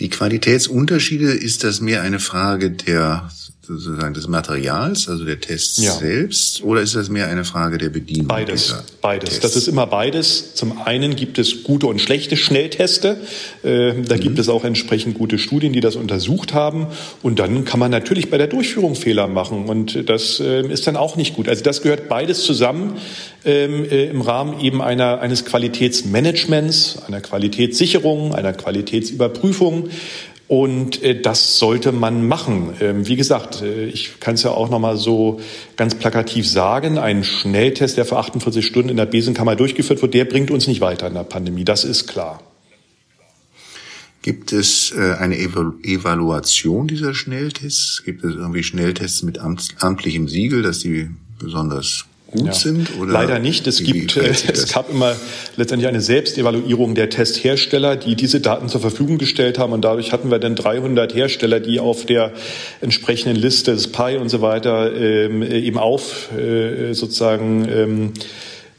Die 0.00 0.08
Qualitätsunterschiede, 0.08 1.30
ist 1.30 1.64
das 1.64 1.80
mehr 1.80 2.02
eine 2.02 2.18
Frage 2.18 2.70
der 2.70 3.30
sozusagen 3.66 4.14
des 4.14 4.28
Materials, 4.28 5.08
also 5.08 5.24
der 5.24 5.40
Tests 5.40 5.82
ja. 5.82 5.92
selbst, 5.92 6.62
oder 6.62 6.82
ist 6.82 6.94
das 6.94 7.08
mehr 7.08 7.28
eine 7.28 7.44
Frage 7.44 7.78
der 7.78 7.88
Bedienung? 7.88 8.28
Beides, 8.28 8.74
beides. 9.00 9.30
Tests? 9.30 9.42
Das 9.42 9.56
ist 9.56 9.68
immer 9.68 9.86
beides. 9.86 10.54
Zum 10.54 10.80
einen 10.82 11.16
gibt 11.16 11.38
es 11.38 11.62
gute 11.62 11.86
und 11.86 12.00
schlechte 12.00 12.36
Schnellteste. 12.36 13.16
Äh, 13.62 13.94
da 14.02 14.16
mhm. 14.16 14.20
gibt 14.20 14.38
es 14.38 14.48
auch 14.48 14.64
entsprechend 14.64 15.16
gute 15.16 15.38
Studien, 15.38 15.72
die 15.72 15.80
das 15.80 15.96
untersucht 15.96 16.54
haben. 16.54 16.88
Und 17.22 17.38
dann 17.38 17.64
kann 17.64 17.80
man 17.80 17.90
natürlich 17.90 18.30
bei 18.30 18.38
der 18.38 18.46
Durchführung 18.46 18.94
Fehler 18.94 19.28
machen. 19.28 19.66
Und 19.66 20.08
das 20.08 20.40
äh, 20.40 20.66
ist 20.66 20.86
dann 20.86 20.96
auch 20.96 21.16
nicht 21.16 21.34
gut. 21.34 21.48
Also 21.48 21.62
das 21.62 21.82
gehört 21.82 22.08
beides 22.08 22.44
zusammen 22.44 22.98
ähm, 23.44 23.84
äh, 23.84 24.06
im 24.06 24.20
Rahmen 24.20 24.60
eben 24.60 24.82
einer, 24.82 25.20
eines 25.20 25.44
Qualitätsmanagements, 25.44 27.02
einer 27.06 27.20
Qualitätssicherung, 27.20 28.34
einer 28.34 28.52
Qualitätsüberprüfung. 28.52 29.90
Und 30.46 31.02
äh, 31.02 31.20
das 31.20 31.58
sollte 31.58 31.92
man 31.92 32.26
machen. 32.28 32.74
Ähm, 32.80 33.06
wie 33.06 33.16
gesagt, 33.16 33.62
äh, 33.62 33.86
ich 33.86 34.20
kann 34.20 34.34
es 34.34 34.42
ja 34.42 34.50
auch 34.50 34.68
noch 34.68 34.78
mal 34.78 34.96
so 34.96 35.40
ganz 35.76 35.94
plakativ 35.94 36.48
sagen: 36.48 36.98
Ein 36.98 37.24
Schnelltest, 37.24 37.96
der 37.96 38.04
für 38.04 38.18
48 38.18 38.64
Stunden 38.64 38.90
in 38.90 38.96
der 38.96 39.06
Besenkammer 39.06 39.56
durchgeführt 39.56 40.02
wird, 40.02 40.12
der 40.12 40.26
bringt 40.26 40.50
uns 40.50 40.66
nicht 40.66 40.80
weiter 40.80 41.08
in 41.08 41.14
der 41.14 41.24
Pandemie. 41.24 41.64
Das 41.64 41.84
ist 41.84 42.06
klar. 42.06 42.42
Gibt 44.20 44.52
es 44.52 44.90
äh, 44.92 45.14
eine 45.18 45.36
Evaluation 45.36 46.88
dieser 46.88 47.14
Schnelltests? 47.14 48.02
Gibt 48.04 48.24
es 48.24 48.34
irgendwie 48.34 48.62
Schnelltests 48.62 49.22
mit 49.22 49.38
amtlichem 49.38 50.28
Siegel, 50.28 50.62
dass 50.62 50.78
die 50.78 51.10
besonders 51.38 52.06
gut 52.34 52.46
ja. 52.46 52.52
sind? 52.52 52.98
Oder 52.98 53.12
Leider 53.12 53.38
nicht. 53.38 53.66
Es 53.66 53.82
gibt, 53.82 54.16
äh, 54.16 54.28
es 54.28 54.72
gab 54.72 54.90
immer 54.90 55.16
letztendlich 55.56 55.88
eine 55.88 56.00
Selbstevaluierung 56.00 56.94
der 56.94 57.08
Testhersteller, 57.10 57.96
die 57.96 58.16
diese 58.16 58.40
Daten 58.40 58.68
zur 58.68 58.80
Verfügung 58.80 59.18
gestellt 59.18 59.58
haben. 59.58 59.72
Und 59.72 59.82
dadurch 59.82 60.12
hatten 60.12 60.30
wir 60.30 60.38
dann 60.38 60.56
300 60.56 61.14
Hersteller, 61.14 61.60
die 61.60 61.80
auf 61.80 62.04
der 62.04 62.32
entsprechenden 62.80 63.36
Liste 63.36 63.72
des 63.72 63.88
PI 63.88 64.18
und 64.18 64.28
so 64.28 64.42
weiter 64.42 64.94
ähm, 64.94 65.42
eben 65.42 65.78
auf 65.78 66.30
äh, 66.36 66.92
sozusagen 66.92 67.68
ähm, 67.68 68.12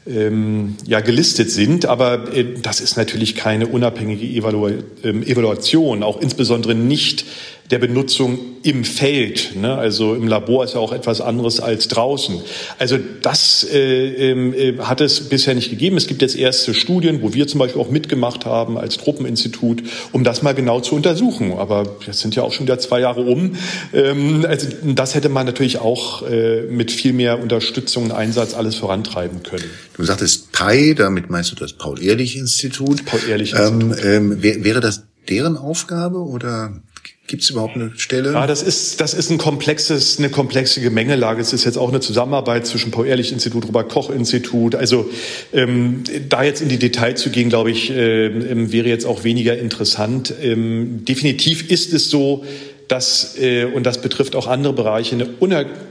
ähm, 0.06 0.76
ja 0.86 1.00
gelistet 1.00 1.50
sind, 1.50 1.86
aber 1.86 2.32
äh, 2.34 2.44
das 2.62 2.80
ist 2.80 2.96
natürlich 2.96 3.34
keine 3.34 3.66
unabhängige 3.66 4.26
Evalu 4.26 4.70
ähm, 5.02 5.22
Evaluation, 5.22 6.02
auch 6.02 6.20
insbesondere 6.20 6.74
nicht 6.74 7.24
der 7.70 7.78
Benutzung 7.78 8.38
im 8.62 8.84
Feld. 8.84 9.56
Ne? 9.56 9.76
Also 9.76 10.14
im 10.14 10.26
Labor 10.26 10.64
ist 10.64 10.74
ja 10.74 10.80
auch 10.80 10.92
etwas 10.92 11.20
anderes 11.20 11.60
als 11.60 11.88
draußen. 11.88 12.40
Also 12.78 12.98
das 13.22 13.66
äh, 13.72 14.30
ähm, 14.30 14.54
äh, 14.54 14.78
hat 14.78 15.00
es 15.00 15.28
bisher 15.28 15.54
nicht 15.54 15.70
gegeben. 15.70 15.96
Es 15.96 16.06
gibt 16.06 16.22
jetzt 16.22 16.36
erste 16.36 16.74
Studien, 16.74 17.22
wo 17.22 17.32
wir 17.32 17.46
zum 17.46 17.58
Beispiel 17.58 17.80
auch 17.80 17.90
mitgemacht 17.90 18.44
haben 18.44 18.78
als 18.78 18.96
Truppeninstitut, 18.98 19.82
um 20.12 20.24
das 20.24 20.42
mal 20.42 20.54
genau 20.54 20.80
zu 20.80 20.94
untersuchen. 20.94 21.52
Aber 21.52 21.96
jetzt 22.06 22.20
sind 22.20 22.34
ja 22.34 22.42
auch 22.42 22.52
schon 22.52 22.66
wieder 22.66 22.78
zwei 22.78 23.00
Jahre 23.00 23.22
um. 23.22 23.56
Ähm, 23.92 24.44
also 24.48 24.68
das 24.82 25.14
hätte 25.14 25.28
man 25.28 25.46
natürlich 25.46 25.78
auch 25.78 26.28
äh, 26.28 26.62
mit 26.62 26.90
viel 26.90 27.12
mehr 27.12 27.40
Unterstützung 27.40 28.04
und 28.04 28.12
Einsatz 28.12 28.54
alles 28.54 28.76
vorantreiben 28.76 29.42
können. 29.42 29.70
Du 29.96 30.04
sagtest 30.04 30.52
PI, 30.52 30.94
damit 30.94 31.30
meinst 31.30 31.52
du 31.52 31.56
das 31.56 31.72
Paul-Ehrlich-Institut. 31.72 33.04
Paul-Ehrlich-Institut. 33.06 34.04
Ähm, 34.04 34.40
ähm, 34.42 34.42
wäre 34.42 34.80
das 34.80 35.04
deren 35.28 35.56
Aufgabe 35.56 36.18
oder 36.18 36.82
Gibt 37.26 37.42
es 37.42 37.50
überhaupt 37.50 37.74
eine 37.74 37.90
Stelle? 37.96 38.32
Ja, 38.32 38.46
das 38.46 38.62
ist, 38.62 39.00
das 39.00 39.12
ist 39.12 39.30
ein 39.30 39.38
komplexes, 39.38 40.18
eine 40.18 40.30
komplexe 40.30 40.80
Gemengelage. 40.80 41.40
Es 41.40 41.52
ist 41.52 41.64
jetzt 41.64 41.76
auch 41.76 41.88
eine 41.88 42.00
Zusammenarbeit 42.00 42.66
zwischen 42.66 42.92
Paul-Ehrlich-Institut, 42.92 43.66
Robert-Koch-Institut. 43.66 44.76
Also 44.76 45.10
ähm, 45.52 46.04
da 46.28 46.44
jetzt 46.44 46.60
in 46.62 46.68
die 46.68 46.78
Details 46.78 47.20
zu 47.20 47.30
gehen, 47.30 47.48
glaube 47.48 47.70
ich, 47.70 47.90
äh, 47.90 48.70
wäre 48.72 48.88
jetzt 48.88 49.06
auch 49.06 49.24
weniger 49.24 49.58
interessant. 49.58 50.32
Ähm, 50.40 51.04
definitiv 51.04 51.70
ist 51.70 51.92
es 51.92 52.10
so, 52.10 52.44
dass, 52.88 53.36
äh, 53.38 53.64
und 53.64 53.84
das 53.84 54.00
betrifft 54.00 54.36
auch 54.36 54.46
andere 54.46 54.72
Bereiche, 54.72 55.16
eine 55.16 55.26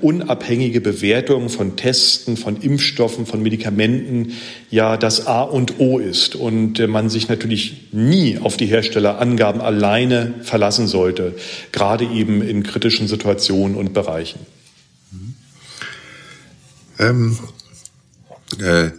unabhängige 0.02 0.82
Bewertung 0.82 1.50
von 1.50 1.76
Testen, 1.76 2.38
von 2.38 2.62
Impfstoffen, 2.62 3.26
von 3.26 3.42
Medikamenten 3.42 4.34
ja 4.72 4.98
das 4.98 5.28
A 5.28 5.42
und 5.42 5.80
O 5.80 6.00
ist. 6.00 6.36
Und 6.36 6.80
äh, 6.80 6.88
man 6.88 7.10
sich 7.10 7.28
natürlich 7.28 7.90
nie 7.92 8.38
auf 8.38 8.58
die 8.58 8.68
Herstellerangaben 8.68 9.62
alleine 9.62 10.36
verlassen 10.42 10.88
sollte, 10.88 11.34
gerade 11.72 12.06
eben 12.06 12.42
in 12.42 12.64
kritischen 12.64 13.08
Situationen 13.08 13.76
und 13.76 13.94
Bereichen. 13.94 14.40
Ähm, 16.98 17.38
äh, 18.60 18.90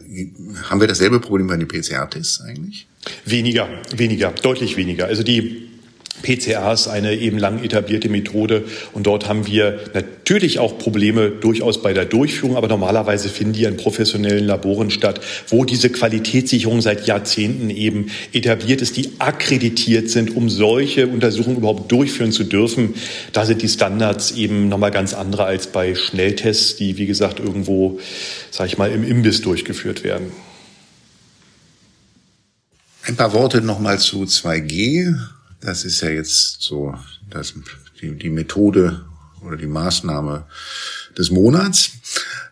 haben 0.65 0.81
wir 0.81 0.89
dasselbe 0.89 1.21
Problem 1.21 1.47
bei 1.47 1.57
den 1.57 1.69
PCR-Tests 1.69 2.43
eigentlich? 2.43 2.87
Weniger, 3.25 3.69
weniger, 3.95 4.31
deutlich 4.31 4.77
weniger. 4.77 5.07
Also 5.07 5.23
die 5.23 5.69
PCA 6.23 6.73
ist 6.73 6.89
eine 6.89 7.15
eben 7.15 7.39
lang 7.39 7.63
etablierte 7.63 8.09
Methode 8.09 8.65
und 8.93 9.07
dort 9.07 9.29
haben 9.29 9.47
wir 9.47 9.81
natürlich 9.95 10.59
auch 10.59 10.79
Probleme 10.79 11.31
durchaus 11.31 11.83
bei 11.83 11.93
der 11.93 12.05
Durchführung, 12.05 12.57
aber 12.57 12.69
normalerweise 12.69 13.29
finden 13.29 13.53
die 13.53 13.65
in 13.65 13.77
professionellen 13.77 14.45
Laboren 14.45 14.91
statt, 14.91 15.21
wo 15.49 15.65
diese 15.65 15.91
Qualitätssicherung 15.91 16.81
seit 16.81 17.07
Jahrzehnten 17.07 17.71
eben 17.71 18.11
etabliert 18.33 18.83
ist, 18.83 18.97
die 18.97 19.13
akkreditiert 19.19 20.11
sind, 20.11 20.35
um 20.37 20.49
solche 20.49 21.07
Untersuchungen 21.07 21.59
überhaupt 21.59 21.93
durchführen 21.93 22.33
zu 22.33 22.45
dürfen. 22.45 22.95
Da 23.33 23.47
sind 23.47 23.63
die 23.63 23.69
Standards 23.69 24.33
eben 24.33 24.69
nochmal 24.69 24.91
ganz 24.91 25.15
andere 25.15 25.45
als 25.45 25.69
bei 25.69 25.95
Schnelltests, 25.95 26.77
die 26.77 26.97
wie 26.97 27.07
gesagt 27.07 27.41
irgendwo, 27.41 28.01
sag 28.51 28.67
ich 28.67 28.79
mal, 28.79 28.91
im 28.91 29.05
Imbiss 29.05 29.43
durchgeführt 29.43 30.05
werden. 30.05 30.33
Ein 33.07 33.15
paar 33.15 33.33
Worte 33.33 33.61
nochmal 33.61 34.01
zu 34.01 34.25
2G. 34.25 35.15
Das 35.61 35.85
ist 35.85 36.01
ja 36.01 36.11
jetzt 36.11 36.63
so 36.63 36.95
das, 37.29 37.55
die, 38.01 38.13
die 38.13 38.31
Methode 38.31 39.05
oder 39.43 39.57
die 39.57 39.67
Maßnahme 39.67 40.47
des 41.17 41.31
Monats, 41.31 41.93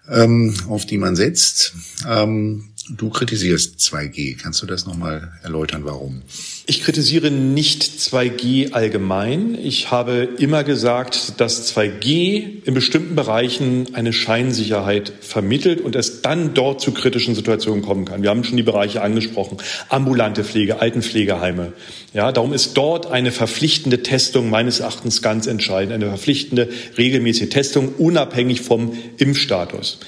ähm, 0.08 0.54
auf 0.68 0.86
die 0.86 0.98
man 0.98 1.16
setzt. 1.16 1.74
Ähm, 2.06 2.73
Du 2.90 3.08
kritisierst 3.08 3.78
2G. 3.78 4.36
Kannst 4.36 4.60
du 4.60 4.66
das 4.66 4.84
nochmal 4.84 5.32
erläutern, 5.42 5.86
warum? 5.86 6.20
Ich 6.66 6.82
kritisiere 6.82 7.30
nicht 7.30 7.82
2G 7.82 8.72
allgemein. 8.72 9.58
Ich 9.58 9.90
habe 9.90 10.28
immer 10.38 10.64
gesagt, 10.64 11.40
dass 11.40 11.74
2G 11.74 12.62
in 12.64 12.74
bestimmten 12.74 13.14
Bereichen 13.14 13.94
eine 13.94 14.12
Scheinsicherheit 14.12 15.14
vermittelt 15.22 15.80
und 15.80 15.96
es 15.96 16.20
dann 16.20 16.52
dort 16.52 16.82
zu 16.82 16.92
kritischen 16.92 17.34
Situationen 17.34 17.80
kommen 17.80 18.04
kann. 18.04 18.22
Wir 18.22 18.28
haben 18.28 18.44
schon 18.44 18.58
die 18.58 18.62
Bereiche 18.62 19.00
angesprochen. 19.00 19.56
Ambulante 19.88 20.44
Pflege, 20.44 20.80
Altenpflegeheime. 20.80 21.72
Ja, 22.12 22.32
darum 22.32 22.52
ist 22.52 22.74
dort 22.74 23.06
eine 23.06 23.32
verpflichtende 23.32 24.02
Testung 24.02 24.50
meines 24.50 24.80
Erachtens 24.80 25.22
ganz 25.22 25.46
entscheidend. 25.46 25.94
Eine 25.94 26.08
verpflichtende, 26.08 26.68
regelmäßige 26.98 27.48
Testung, 27.48 27.94
unabhängig 27.96 28.60
vom 28.60 28.94
Impfstatus. 29.16 30.00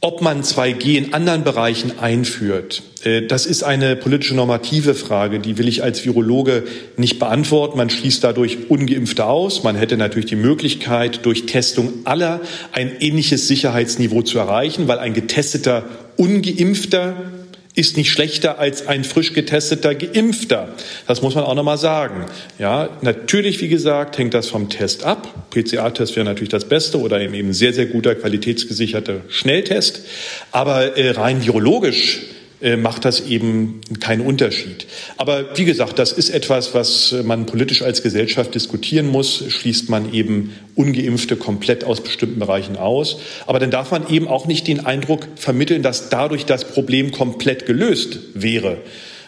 Ob 0.00 0.20
man 0.20 0.42
2G 0.42 0.98
in 0.98 1.14
anderen 1.14 1.42
Bereichen 1.42 1.98
einführt, 1.98 2.82
äh, 3.02 3.22
das 3.22 3.46
ist 3.46 3.62
eine 3.62 3.96
politische 3.96 4.34
normative 4.34 4.94
Frage, 4.94 5.40
die 5.40 5.56
will 5.56 5.68
ich 5.68 5.82
als 5.82 6.04
Virologe 6.04 6.64
nicht 6.96 7.18
beantworten. 7.18 7.78
Man 7.78 7.88
schließt 7.88 8.22
dadurch 8.22 8.68
ungeimpfte 8.68 9.24
aus. 9.24 9.62
Man 9.62 9.74
hätte 9.74 9.96
natürlich 9.96 10.26
die 10.26 10.36
Möglichkeit, 10.36 11.24
durch 11.24 11.46
Testung 11.46 11.92
aller 12.04 12.40
ein 12.72 12.92
ähnliches 13.00 13.48
Sicherheitsniveau 13.48 14.22
zu 14.22 14.38
erreichen, 14.38 14.86
weil 14.86 14.98
ein 14.98 15.14
getesteter 15.14 15.84
ungeimpfter 16.16 17.14
ist 17.76 17.96
nicht 17.96 18.10
schlechter 18.10 18.58
als 18.58 18.86
ein 18.88 19.04
frisch 19.04 19.34
getesteter 19.34 19.94
Geimpfter. 19.94 20.70
Das 21.06 21.22
muss 21.22 21.34
man 21.34 21.44
auch 21.44 21.54
nochmal 21.54 21.76
sagen. 21.78 22.24
Ja, 22.58 22.88
natürlich, 23.02 23.60
wie 23.60 23.68
gesagt, 23.68 24.16
hängt 24.18 24.34
das 24.34 24.48
vom 24.48 24.70
Test 24.70 25.04
ab. 25.04 25.28
PCA-Test 25.50 26.16
wäre 26.16 26.24
natürlich 26.24 26.48
das 26.48 26.64
Beste 26.64 26.98
oder 26.98 27.20
eben 27.20 27.52
sehr, 27.52 27.74
sehr 27.74 27.86
guter, 27.86 28.14
qualitätsgesicherter 28.14 29.20
Schnelltest. 29.28 30.00
Aber 30.52 30.96
äh, 30.96 31.10
rein 31.10 31.44
virologisch 31.44 32.22
macht 32.78 33.04
das 33.04 33.20
eben 33.26 33.80
keinen 34.00 34.22
Unterschied. 34.22 34.86
Aber 35.16 35.56
wie 35.56 35.64
gesagt, 35.64 35.98
das 35.98 36.12
ist 36.12 36.30
etwas, 36.30 36.74
was 36.74 37.14
man 37.24 37.46
politisch 37.46 37.82
als 37.82 38.02
Gesellschaft 38.02 38.54
diskutieren 38.54 39.08
muss. 39.08 39.44
Schließt 39.48 39.90
man 39.90 40.12
eben 40.14 40.54
ungeimpfte 40.74 41.36
komplett 41.36 41.84
aus 41.84 42.00
bestimmten 42.00 42.38
Bereichen 42.38 42.76
aus. 42.76 43.18
Aber 43.46 43.58
dann 43.58 43.70
darf 43.70 43.90
man 43.90 44.08
eben 44.08 44.28
auch 44.28 44.46
nicht 44.46 44.66
den 44.68 44.86
Eindruck 44.86 45.28
vermitteln, 45.36 45.82
dass 45.82 46.08
dadurch 46.08 46.46
das 46.46 46.64
Problem 46.64 47.12
komplett 47.12 47.66
gelöst 47.66 48.18
wäre. 48.34 48.78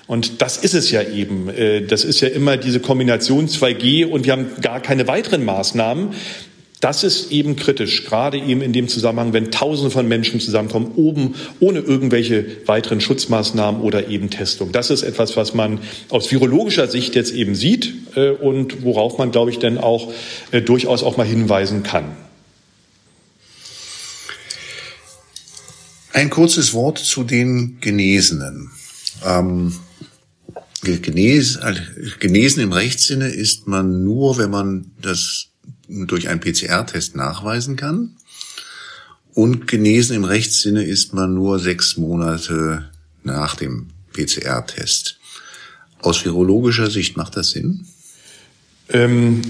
Und 0.09 0.41
das 0.41 0.57
ist 0.57 0.75
es 0.75 0.91
ja 0.91 1.03
eben. 1.03 1.51
Äh, 1.51 1.83
das 1.83 2.03
ist 2.03 2.21
ja 2.21 2.29
immer 2.29 2.57
diese 2.57 2.81
Kombination 2.81 3.47
2G 3.47 4.07
und 4.07 4.25
wir 4.25 4.33
haben 4.33 4.47
gar 4.63 4.81
keine 4.81 5.07
weiteren 5.07 5.45
Maßnahmen. 5.45 6.15
Das 6.81 7.03
ist 7.03 7.33
eben 7.33 7.57
kritisch, 7.57 8.05
gerade 8.05 8.39
eben 8.39 8.63
in 8.63 8.73
dem 8.73 8.87
Zusammenhang, 8.87 9.33
wenn 9.33 9.51
Tausende 9.51 9.91
von 9.91 10.07
Menschen 10.07 10.39
zusammenkommen, 10.39 10.93
oben 10.95 11.35
ohne 11.59 11.81
irgendwelche 11.81 12.47
weiteren 12.67 13.01
Schutzmaßnahmen 13.01 13.81
oder 13.81 14.09
eben 14.09 14.31
Testung. 14.31 14.71
Das 14.71 14.91
ist 14.91 15.03
etwas, 15.03 15.37
was 15.37 15.55
man 15.55 15.81
aus 16.09 16.31
virologischer 16.31 16.87
Sicht 16.87 17.17
jetzt 17.17 17.33
eben 17.33 17.57
sieht 17.57 17.95
äh, 18.15 18.31
und 18.31 18.85
worauf 18.85 19.19
man, 19.19 19.33
glaube 19.33 19.51
ich, 19.51 19.59
dann 19.59 19.79
auch 19.79 20.13
äh, 20.53 20.63
durchaus 20.63 21.03
auch 21.03 21.17
mal 21.17 21.27
hinweisen 21.27 21.83
kann. 21.83 22.17
Ein 26.13 26.31
kurzes 26.31 26.75
Wort 26.75 26.99
zu 26.99 27.25
den 27.25 27.81
Genesenen. 27.81 28.71
Ähm, 29.25 29.75
genesen 30.83 32.63
im 32.63 32.73
Rechtssinne 32.73 33.29
ist 33.29 33.67
man 33.67 34.05
nur, 34.05 34.39
wenn 34.39 34.51
man 34.51 34.93
das 35.03 35.49
durch 35.89 36.29
einen 36.29 36.41
PCR-Test 36.41 37.17
nachweisen 37.17 37.77
kann. 37.77 38.17
Und 39.35 39.67
genesen 39.67 40.17
im 40.17 40.25
Rechtssinne 40.25 40.85
ist 40.85 41.15
man 41.15 41.35
nur 41.35 41.59
sechs 41.59 41.97
Monate 41.97 42.91
nach 43.23 43.55
dem 43.55 43.89
PCR-Test. 44.13 45.19
Aus 46.01 46.25
virologischer 46.25 46.91
Sicht 46.91 47.17
macht 47.17 47.37
das 47.37 47.51
Sinn? 47.51 47.87
Ähm, 48.89 49.43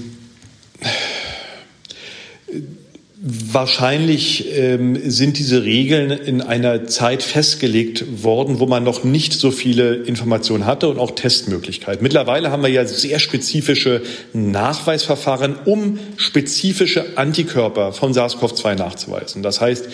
Wahrscheinlich 3.21 4.47
ähm, 4.57 4.97
sind 5.11 5.39
diese 5.39 5.65
Regeln 5.65 6.09
in 6.09 6.41
einer 6.41 6.85
Zeit 6.85 7.21
festgelegt 7.21 8.23
worden, 8.23 8.59
wo 8.59 8.65
man 8.65 8.85
noch 8.85 9.03
nicht 9.03 9.33
so 9.33 9.51
viele 9.51 9.95
Informationen 9.95 10.65
hatte 10.65 10.87
und 10.87 10.99
auch 10.99 11.11
Testmöglichkeiten. 11.11 12.01
Mittlerweile 12.01 12.49
haben 12.49 12.63
wir 12.63 12.69
ja 12.69 12.85
sehr 12.85 13.19
spezifische 13.19 14.03
Nachweisverfahren, 14.31 15.57
um 15.65 15.99
spezifische 16.15 17.17
Antikörper 17.17 17.91
von 17.91 18.13
SARS-CoV-2 18.13 18.75
nachzuweisen. 18.75 19.43
Das 19.43 19.59
heißt, 19.59 19.89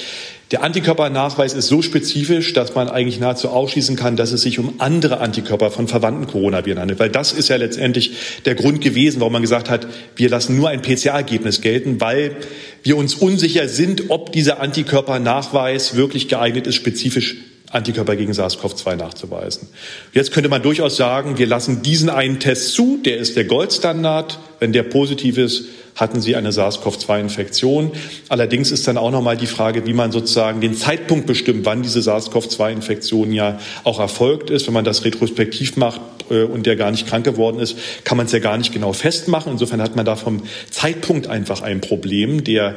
der 0.52 0.64
Antikörpernachweis 0.64 1.54
ist 1.54 1.68
so 1.68 1.82
spezifisch, 1.82 2.54
dass 2.54 2.76
man 2.76 2.88
eigentlich 2.88 3.20
nahezu 3.20 3.50
ausschließen 3.50 3.96
kann, 3.96 4.16
dass 4.16 4.32
es 4.32 4.44
sich 4.44 4.60
um 4.60 4.76
andere 4.78 5.20
Antikörper 5.20 5.72
von 5.72 5.88
verwandten 5.88 6.28
Coronaviren 6.28 6.80
handelt. 6.80 7.00
Weil 7.00 7.10
das 7.10 7.34
ist 7.34 7.50
ja 7.50 7.56
letztendlich 7.56 8.12
der 8.46 8.54
Grund 8.54 8.80
gewesen, 8.82 9.22
warum 9.22 9.34
man 9.34 9.42
gesagt 9.42 9.72
hat, 9.72 9.88
wir 10.16 10.30
lassen 10.30 10.56
nur 10.56 10.70
ein 10.70 10.84
PCR-Ergebnis 10.84 11.62
gelten, 11.62 12.00
weil 12.00 12.36
wir 12.84 12.96
uns 12.96 13.16
unsicher 13.16 13.68
sind, 13.68 14.10
ob 14.10 14.32
dieser 14.34 14.60
Antikörpernachweis 14.62 15.96
wirklich 15.96 16.28
geeignet 16.28 16.68
ist, 16.68 16.76
spezifisch 16.76 17.38
Antikörper 17.76 18.16
gegen 18.16 18.32
SARS-CoV-2 18.32 18.96
nachzuweisen. 18.96 19.68
Jetzt 20.14 20.32
könnte 20.32 20.50
man 20.50 20.62
durchaus 20.62 20.96
sagen, 20.96 21.38
wir 21.38 21.46
lassen 21.46 21.82
diesen 21.82 22.10
einen 22.10 22.40
Test 22.40 22.74
zu, 22.74 23.00
der 23.04 23.18
ist 23.18 23.36
der 23.36 23.44
Goldstandard. 23.44 24.40
Wenn 24.60 24.72
der 24.72 24.84
positiv 24.84 25.38
ist, 25.38 25.66
hatten 25.96 26.22
sie 26.22 26.36
eine 26.36 26.52
SARS-CoV-2-Infektion. 26.52 27.92
Allerdings 28.30 28.72
ist 28.72 28.88
dann 28.88 28.98
auch 28.98 29.12
nochmal 29.12 29.38
die 29.38 29.48
Frage, 29.48 29.86
wie 29.86 29.94
man 29.94 30.12
sozusagen 30.12 30.62
den 30.62 30.76
Zeitpunkt 30.76 31.26
bestimmt, 31.26 31.66
wann 31.66 31.84
diese 31.84 32.00
SARS-CoV-2-Infektion 32.02 33.32
ja 33.32 33.60
auch 33.84 34.00
erfolgt 34.00 34.50
ist. 34.50 34.68
Wenn 34.68 34.74
man 34.74 34.86
das 34.86 35.06
retrospektiv 35.06 35.78
macht 35.78 36.02
äh, 36.30 36.44
und 36.44 36.66
der 36.66 36.76
gar 36.76 36.92
nicht 36.92 37.08
krank 37.08 37.26
geworden 37.26 37.60
ist, 37.60 37.78
kann 38.04 38.18
man 38.18 38.26
es 38.26 38.32
ja 38.32 38.40
gar 38.40 38.58
nicht 38.58 38.74
genau 38.74 38.94
festmachen. 38.94 39.54
Insofern 39.54 39.82
hat 39.82 39.96
man 39.96 40.06
da 40.06 40.16
vom 40.16 40.44
Zeitpunkt 40.70 41.28
einfach 41.28 41.62
ein 41.62 41.82
Problem, 41.82 42.44
der 42.44 42.76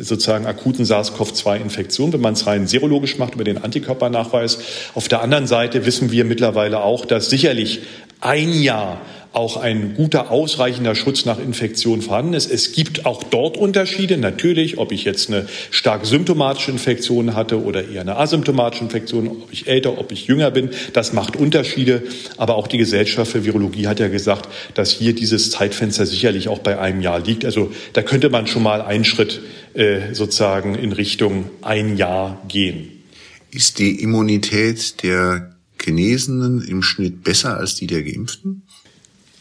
sozusagen 0.00 0.46
akuten 0.46 0.84
SARS-CoV-2-Infektion, 0.84 2.12
wenn 2.12 2.20
man 2.20 2.34
es 2.34 2.46
rein 2.46 2.66
serologisch 2.66 3.18
macht 3.18 3.34
über 3.34 3.44
den 3.44 3.58
Antikörpernachweis. 3.58 4.58
Auf 4.94 5.08
der 5.08 5.22
anderen 5.22 5.46
Seite 5.46 5.86
wissen 5.86 6.10
wir 6.10 6.24
mittlerweile 6.24 6.82
auch, 6.82 7.04
dass 7.04 7.30
sicherlich 7.30 7.82
ein 8.20 8.52
Jahr 8.52 9.00
auch 9.34 9.56
ein 9.56 9.94
guter, 9.96 10.30
ausreichender 10.30 10.94
Schutz 10.94 11.24
nach 11.24 11.40
Infektion 11.40 12.02
vorhanden 12.02 12.34
ist. 12.34 12.50
Es 12.50 12.70
gibt 12.70 13.04
auch 13.04 13.24
dort 13.24 13.56
Unterschiede, 13.56 14.16
natürlich, 14.16 14.78
ob 14.78 14.92
ich 14.92 15.02
jetzt 15.02 15.28
eine 15.28 15.48
stark 15.70 16.06
symptomatische 16.06 16.70
Infektion 16.70 17.34
hatte 17.34 17.60
oder 17.60 17.88
eher 17.88 18.02
eine 18.02 18.16
asymptomatische 18.16 18.84
Infektion, 18.84 19.26
ob 19.26 19.52
ich 19.52 19.66
älter, 19.66 19.98
ob 19.98 20.12
ich 20.12 20.28
jünger 20.28 20.52
bin, 20.52 20.70
das 20.92 21.12
macht 21.12 21.34
Unterschiede. 21.34 22.04
Aber 22.36 22.54
auch 22.54 22.68
die 22.68 22.78
Gesellschaft 22.78 23.32
für 23.32 23.44
Virologie 23.44 23.88
hat 23.88 23.98
ja 23.98 24.06
gesagt, 24.06 24.48
dass 24.74 24.92
hier 24.92 25.14
dieses 25.14 25.50
Zeitfenster 25.50 26.06
sicherlich 26.06 26.48
auch 26.48 26.60
bei 26.60 26.78
einem 26.78 27.00
Jahr 27.00 27.18
liegt. 27.18 27.44
Also 27.44 27.72
da 27.92 28.02
könnte 28.02 28.30
man 28.30 28.46
schon 28.46 28.62
mal 28.62 28.82
einen 28.82 29.04
Schritt 29.04 29.40
äh, 29.74 30.12
sozusagen 30.14 30.76
in 30.76 30.92
Richtung 30.92 31.50
ein 31.60 31.96
Jahr 31.96 32.40
gehen. 32.46 33.02
Ist 33.50 33.80
die 33.80 34.00
Immunität 34.00 35.02
der 35.02 35.53
Genesenen 35.84 36.62
im 36.62 36.82
Schnitt 36.82 37.22
besser 37.22 37.58
als 37.58 37.74
die 37.74 37.86
der 37.86 38.02
Geimpften? 38.02 38.62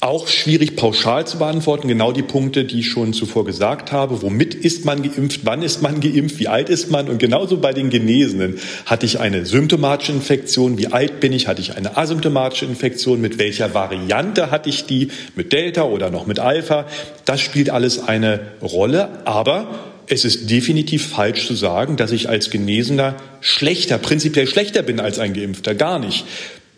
Auch 0.04 0.28
schwierig 0.28 0.76
pauschal 0.76 1.26
zu 1.26 1.38
beantworten. 1.38 1.88
Genau 1.88 2.12
die 2.12 2.24
Punkte, 2.24 2.66
die 2.66 2.82
ich 2.82 2.90
schon 2.90 3.14
zuvor 3.14 3.46
gesagt 3.46 3.94
habe. 3.94 4.22
Womit 4.22 4.54
ist 4.54 4.84
man 4.84 5.02
geimpft? 5.02 5.46
Wann 5.46 5.62
ist 5.62 5.82
man 5.82 6.02
geimpft? 6.02 6.40
Wie 6.40 6.50
alt 6.50 6.68
ist 6.68 6.92
man? 6.92 7.08
Und 7.08 7.20
genauso 7.20 7.56
bei 7.56 7.72
den 7.72 7.90
Genesenen. 7.90 8.58
Hatte 8.86 9.06
ich 9.06 9.22
eine 9.22 9.46
symptomatische 9.46 10.12
Infektion? 10.12 10.78
Wie 10.78 10.88
alt 10.88 11.22
bin 11.22 11.32
ich? 11.32 11.48
Hatte 11.48 11.62
ich 11.62 11.78
eine 11.78 11.96
asymptomatische 11.96 12.66
Infektion? 12.66 13.22
Mit 13.22 13.38
welcher 13.38 13.74
Variante 13.74 14.52
hatte 14.52 14.68
ich 14.68 14.86
die? 14.86 15.08
Mit 15.38 15.54
Delta 15.54 15.84
oder 15.84 16.12
noch 16.12 16.28
mit 16.28 16.38
Alpha? 16.38 16.86
Das 17.24 17.40
spielt 17.40 17.70
alles 17.70 18.06
eine 18.06 18.42
Rolle. 18.62 19.08
Aber 19.24 19.93
es 20.08 20.26
ist 20.26 20.50
definitiv 20.50 21.08
falsch 21.08 21.48
zu 21.48 21.56
sagen, 21.56 21.98
dass 21.98 22.12
ich 22.12 22.30
als 22.30 22.50
Genesener 22.50 23.16
schlechter, 23.42 23.98
prinzipiell 23.98 24.48
schlechter 24.48 24.82
bin 24.82 25.00
als 25.00 25.20
ein 25.20 25.34
Geimpfter. 25.34 25.76
Gar 25.76 26.00
nicht. 26.00 26.26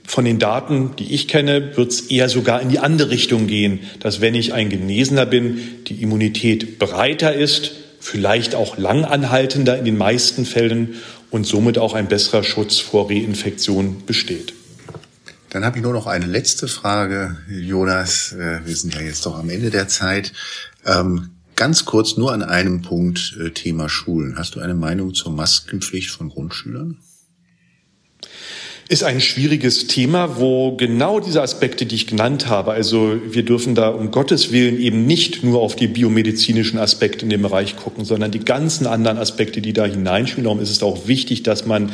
Von 0.08 0.26
den 0.26 0.38
Daten, 0.38 0.96
die 0.98 1.14
ich 1.14 1.28
kenne, 1.28 1.76
wird 1.76 1.92
es 1.92 2.02
eher 2.02 2.30
sogar 2.30 2.62
in 2.62 2.70
die 2.70 2.80
andere 2.80 3.10
Richtung 3.10 3.48
gehen, 3.48 3.80
dass 4.00 4.22
wenn 4.22 4.36
ich 4.36 4.54
ein 4.54 4.70
Genesener 4.70 5.26
bin, 5.26 5.60
die 5.88 6.02
Immunität 6.02 6.78
breiter 6.78 7.34
ist, 7.34 7.72
vielleicht 8.00 8.54
auch 8.54 8.78
langanhaltender 8.78 9.80
in 9.80 9.86
den 9.86 9.98
meisten 9.98 10.46
Fällen 10.46 10.96
und 11.32 11.48
somit 11.48 11.80
auch 11.80 11.96
ein 11.96 12.08
besserer 12.08 12.44
Schutz 12.44 12.78
vor 12.78 13.10
Reinfektion 13.10 14.06
besteht. 14.06 14.54
Dann 15.50 15.66
habe 15.66 15.78
ich 15.78 15.84
nur 15.84 15.94
noch 15.94 16.06
eine 16.06 16.26
letzte 16.26 16.68
Frage, 16.68 17.38
Jonas. 17.50 18.34
Äh, 18.34 18.60
wir 18.66 18.76
sind 18.76 18.94
ja 18.94 19.02
jetzt 19.02 19.26
doch 19.26 19.40
am 19.40 19.50
Ende 19.50 19.70
der 19.70 19.88
Zeit. 19.88 20.34
Ähm, 20.86 21.30
ganz 21.56 21.86
kurz 21.86 22.18
nur 22.18 22.34
an 22.34 22.44
einem 22.44 22.82
Punkt 22.82 23.38
äh, 23.40 23.52
Thema 23.52 23.90
Schulen. 23.90 24.38
Hast 24.38 24.56
du 24.56 24.60
eine 24.60 24.76
Meinung 24.76 25.14
zur 25.14 25.32
Maskenpflicht 25.32 26.10
von 26.10 26.30
Grundschülern? 26.30 26.98
ist 28.88 29.04
ein 29.04 29.20
schwieriges 29.20 29.88
Thema, 29.88 30.38
wo 30.38 30.76
genau 30.76 31.20
diese 31.20 31.42
Aspekte, 31.42 31.88
die 31.88 31.96
ich 31.96 32.06
genannt 32.06 32.48
habe, 32.48 32.72
also 32.72 33.20
wir 33.28 33.44
dürfen 33.44 33.74
da 33.74 33.90
um 33.90 34.12
Gottes 34.12 34.52
Willen 34.52 34.80
eben 34.80 35.08
nicht 35.08 35.44
nur 35.44 35.62
auf 35.62 35.76
die 35.76 35.88
biomedizinischen 35.88 36.78
Aspekte 36.78 37.26
in 37.26 37.32
dem 37.32 37.42
Bereich 37.42 37.78
gucken, 37.78 38.06
sondern 38.06 38.30
die 38.30 38.46
ganzen 38.46 38.86
anderen 38.86 39.18
Aspekte, 39.18 39.62
die 39.62 39.74
da 39.74 39.86
hineinspielen. 39.86 40.44
Darum 40.44 40.60
ist 40.60 40.70
es 40.70 40.84
auch 40.84 41.08
wichtig, 41.08 41.42
dass 41.42 41.66
man 41.66 41.92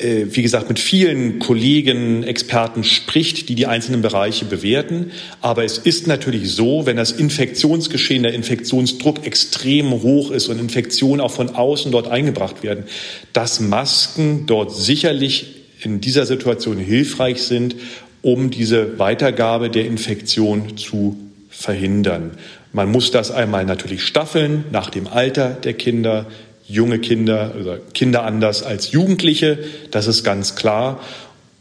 wie 0.00 0.42
gesagt, 0.42 0.68
mit 0.68 0.78
vielen 0.78 1.38
Kollegen, 1.40 2.22
Experten 2.22 2.84
spricht, 2.84 3.48
die 3.48 3.54
die 3.54 3.66
einzelnen 3.66 4.00
Bereiche 4.00 4.46
bewerten. 4.46 5.10
Aber 5.42 5.64
es 5.64 5.76
ist 5.76 6.06
natürlich 6.06 6.50
so, 6.52 6.86
wenn 6.86 6.96
das 6.96 7.12
Infektionsgeschehen, 7.12 8.22
der 8.22 8.32
Infektionsdruck 8.32 9.26
extrem 9.26 9.90
hoch 9.90 10.30
ist 10.30 10.48
und 10.48 10.58
Infektionen 10.58 11.20
auch 11.20 11.30
von 11.30 11.50
außen 11.50 11.92
dort 11.92 12.08
eingebracht 12.08 12.62
werden, 12.62 12.84
dass 13.32 13.60
Masken 13.60 14.46
dort 14.46 14.74
sicherlich 14.74 15.46
in 15.82 16.00
dieser 16.00 16.24
Situation 16.24 16.78
hilfreich 16.78 17.42
sind, 17.42 17.76
um 18.22 18.50
diese 18.50 18.98
Weitergabe 18.98 19.70
der 19.70 19.86
Infektion 19.86 20.76
zu 20.76 21.16
verhindern. 21.48 22.32
Man 22.72 22.90
muss 22.90 23.10
das 23.10 23.30
einmal 23.30 23.64
natürlich 23.64 24.02
staffeln 24.02 24.64
nach 24.70 24.90
dem 24.90 25.06
Alter 25.06 25.50
der 25.50 25.74
Kinder, 25.74 26.26
junge 26.70 26.98
Kinder 26.98 27.54
oder 27.60 27.78
Kinder 27.94 28.24
anders 28.24 28.62
als 28.62 28.92
Jugendliche, 28.92 29.58
das 29.90 30.06
ist 30.06 30.24
ganz 30.24 30.54
klar 30.56 31.00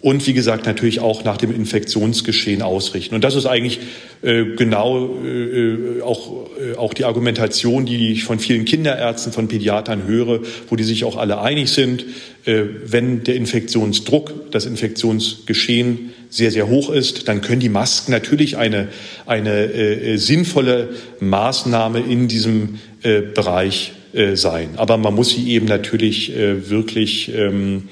und 0.02 0.26
wie 0.28 0.34
gesagt 0.34 0.66
natürlich 0.66 1.02
auch 1.02 1.26
nach 1.26 1.36
dem 1.36 1.54
Infektionsgeschehen 1.54 2.62
ausrichten. 2.62 3.16
Und 3.16 3.24
das 3.26 3.36
ist 3.36 3.46
eigentlich 3.46 3.80
äh, 4.22 4.46
genau 4.56 5.18
äh, 5.26 6.02
auch, 6.02 6.48
äh, 6.58 6.78
auch 6.78 6.94
die 6.94 7.04
Argumentation, 7.04 7.86
die 7.86 8.14
ich 8.14 8.24
von 8.24 8.40
vielen 8.40 8.64
Kinderärzten, 8.64 9.34
von 9.34 9.50
Pädiatern 9.50 10.08
höre, 10.08 10.40
wo 10.70 10.78
die 10.78 10.86
sich 10.86 11.04
auch 11.04 11.18
alle 11.18 11.42
einig 11.42 11.70
sind, 11.70 12.06
äh, 12.46 12.64
wenn 12.86 13.26
der 13.26 13.36
Infektionsdruck, 13.36 14.52
das 14.52 14.66
Infektionsgeschehen 14.66 16.14
sehr, 16.30 16.52
sehr 16.52 16.70
hoch 16.70 16.90
ist, 16.92 17.28
dann 17.28 17.42
können 17.42 17.60
die 17.60 17.70
Masken 17.70 18.12
natürlich 18.12 18.56
eine, 18.56 18.88
eine 19.26 19.66
äh, 19.66 20.16
sinnvolle 20.16 20.90
Maßnahme 21.20 22.00
in 22.00 22.30
diesem 22.30 22.80
äh, 23.04 23.20
Bereich 23.20 23.92
äh, 24.14 24.36
sein. 24.36 24.72
Aber 24.78 24.98
man 24.98 25.16
muss 25.16 25.30
sie 25.30 25.52
eben 25.52 25.66
natürlich 25.66 26.36
äh, 26.36 26.70
wirklich 26.70 27.34
ähm, 27.34 27.90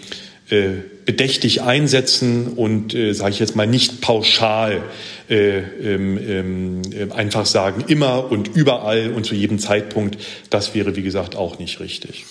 äh, 0.49 0.69
bedächtig 1.05 1.61
einsetzen 1.61 2.47
und, 2.55 2.93
äh, 2.93 3.13
sage 3.13 3.31
ich 3.31 3.39
jetzt 3.39 3.55
mal, 3.55 3.67
nicht 3.67 4.01
pauschal 4.01 4.81
äh, 5.29 5.59
ähm, 5.59 6.17
ähm, 6.27 7.11
einfach 7.13 7.45
sagen, 7.45 7.83
immer 7.87 8.31
und 8.31 8.55
überall 8.55 9.11
und 9.11 9.25
zu 9.25 9.35
jedem 9.35 9.59
Zeitpunkt. 9.59 10.17
Das 10.49 10.75
wäre, 10.75 10.95
wie 10.95 11.03
gesagt, 11.03 11.35
auch 11.35 11.59
nicht 11.59 11.79
richtig. 11.79 12.25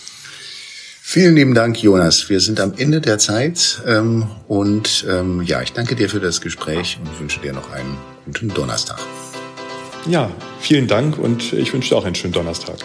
Vielen 1.08 1.36
lieben 1.36 1.54
Dank, 1.54 1.82
Jonas. 1.82 2.28
Wir 2.28 2.40
sind 2.40 2.58
am 2.58 2.74
Ende 2.76 3.00
der 3.00 3.18
Zeit 3.18 3.80
ähm, 3.86 4.26
und 4.48 5.06
ähm, 5.08 5.42
ja, 5.42 5.62
ich 5.62 5.72
danke 5.72 5.94
dir 5.94 6.08
für 6.08 6.20
das 6.20 6.40
Gespräch 6.40 6.98
und 7.00 7.20
wünsche 7.20 7.40
dir 7.40 7.52
noch 7.52 7.70
einen 7.70 7.96
guten 8.24 8.48
Donnerstag. 8.48 8.98
Ja, 10.08 10.30
vielen 10.60 10.88
Dank 10.88 11.16
und 11.16 11.52
ich 11.52 11.72
wünsche 11.72 11.90
dir 11.90 11.96
auch 11.96 12.04
einen 12.04 12.16
schönen 12.16 12.32
Donnerstag. 12.32 12.78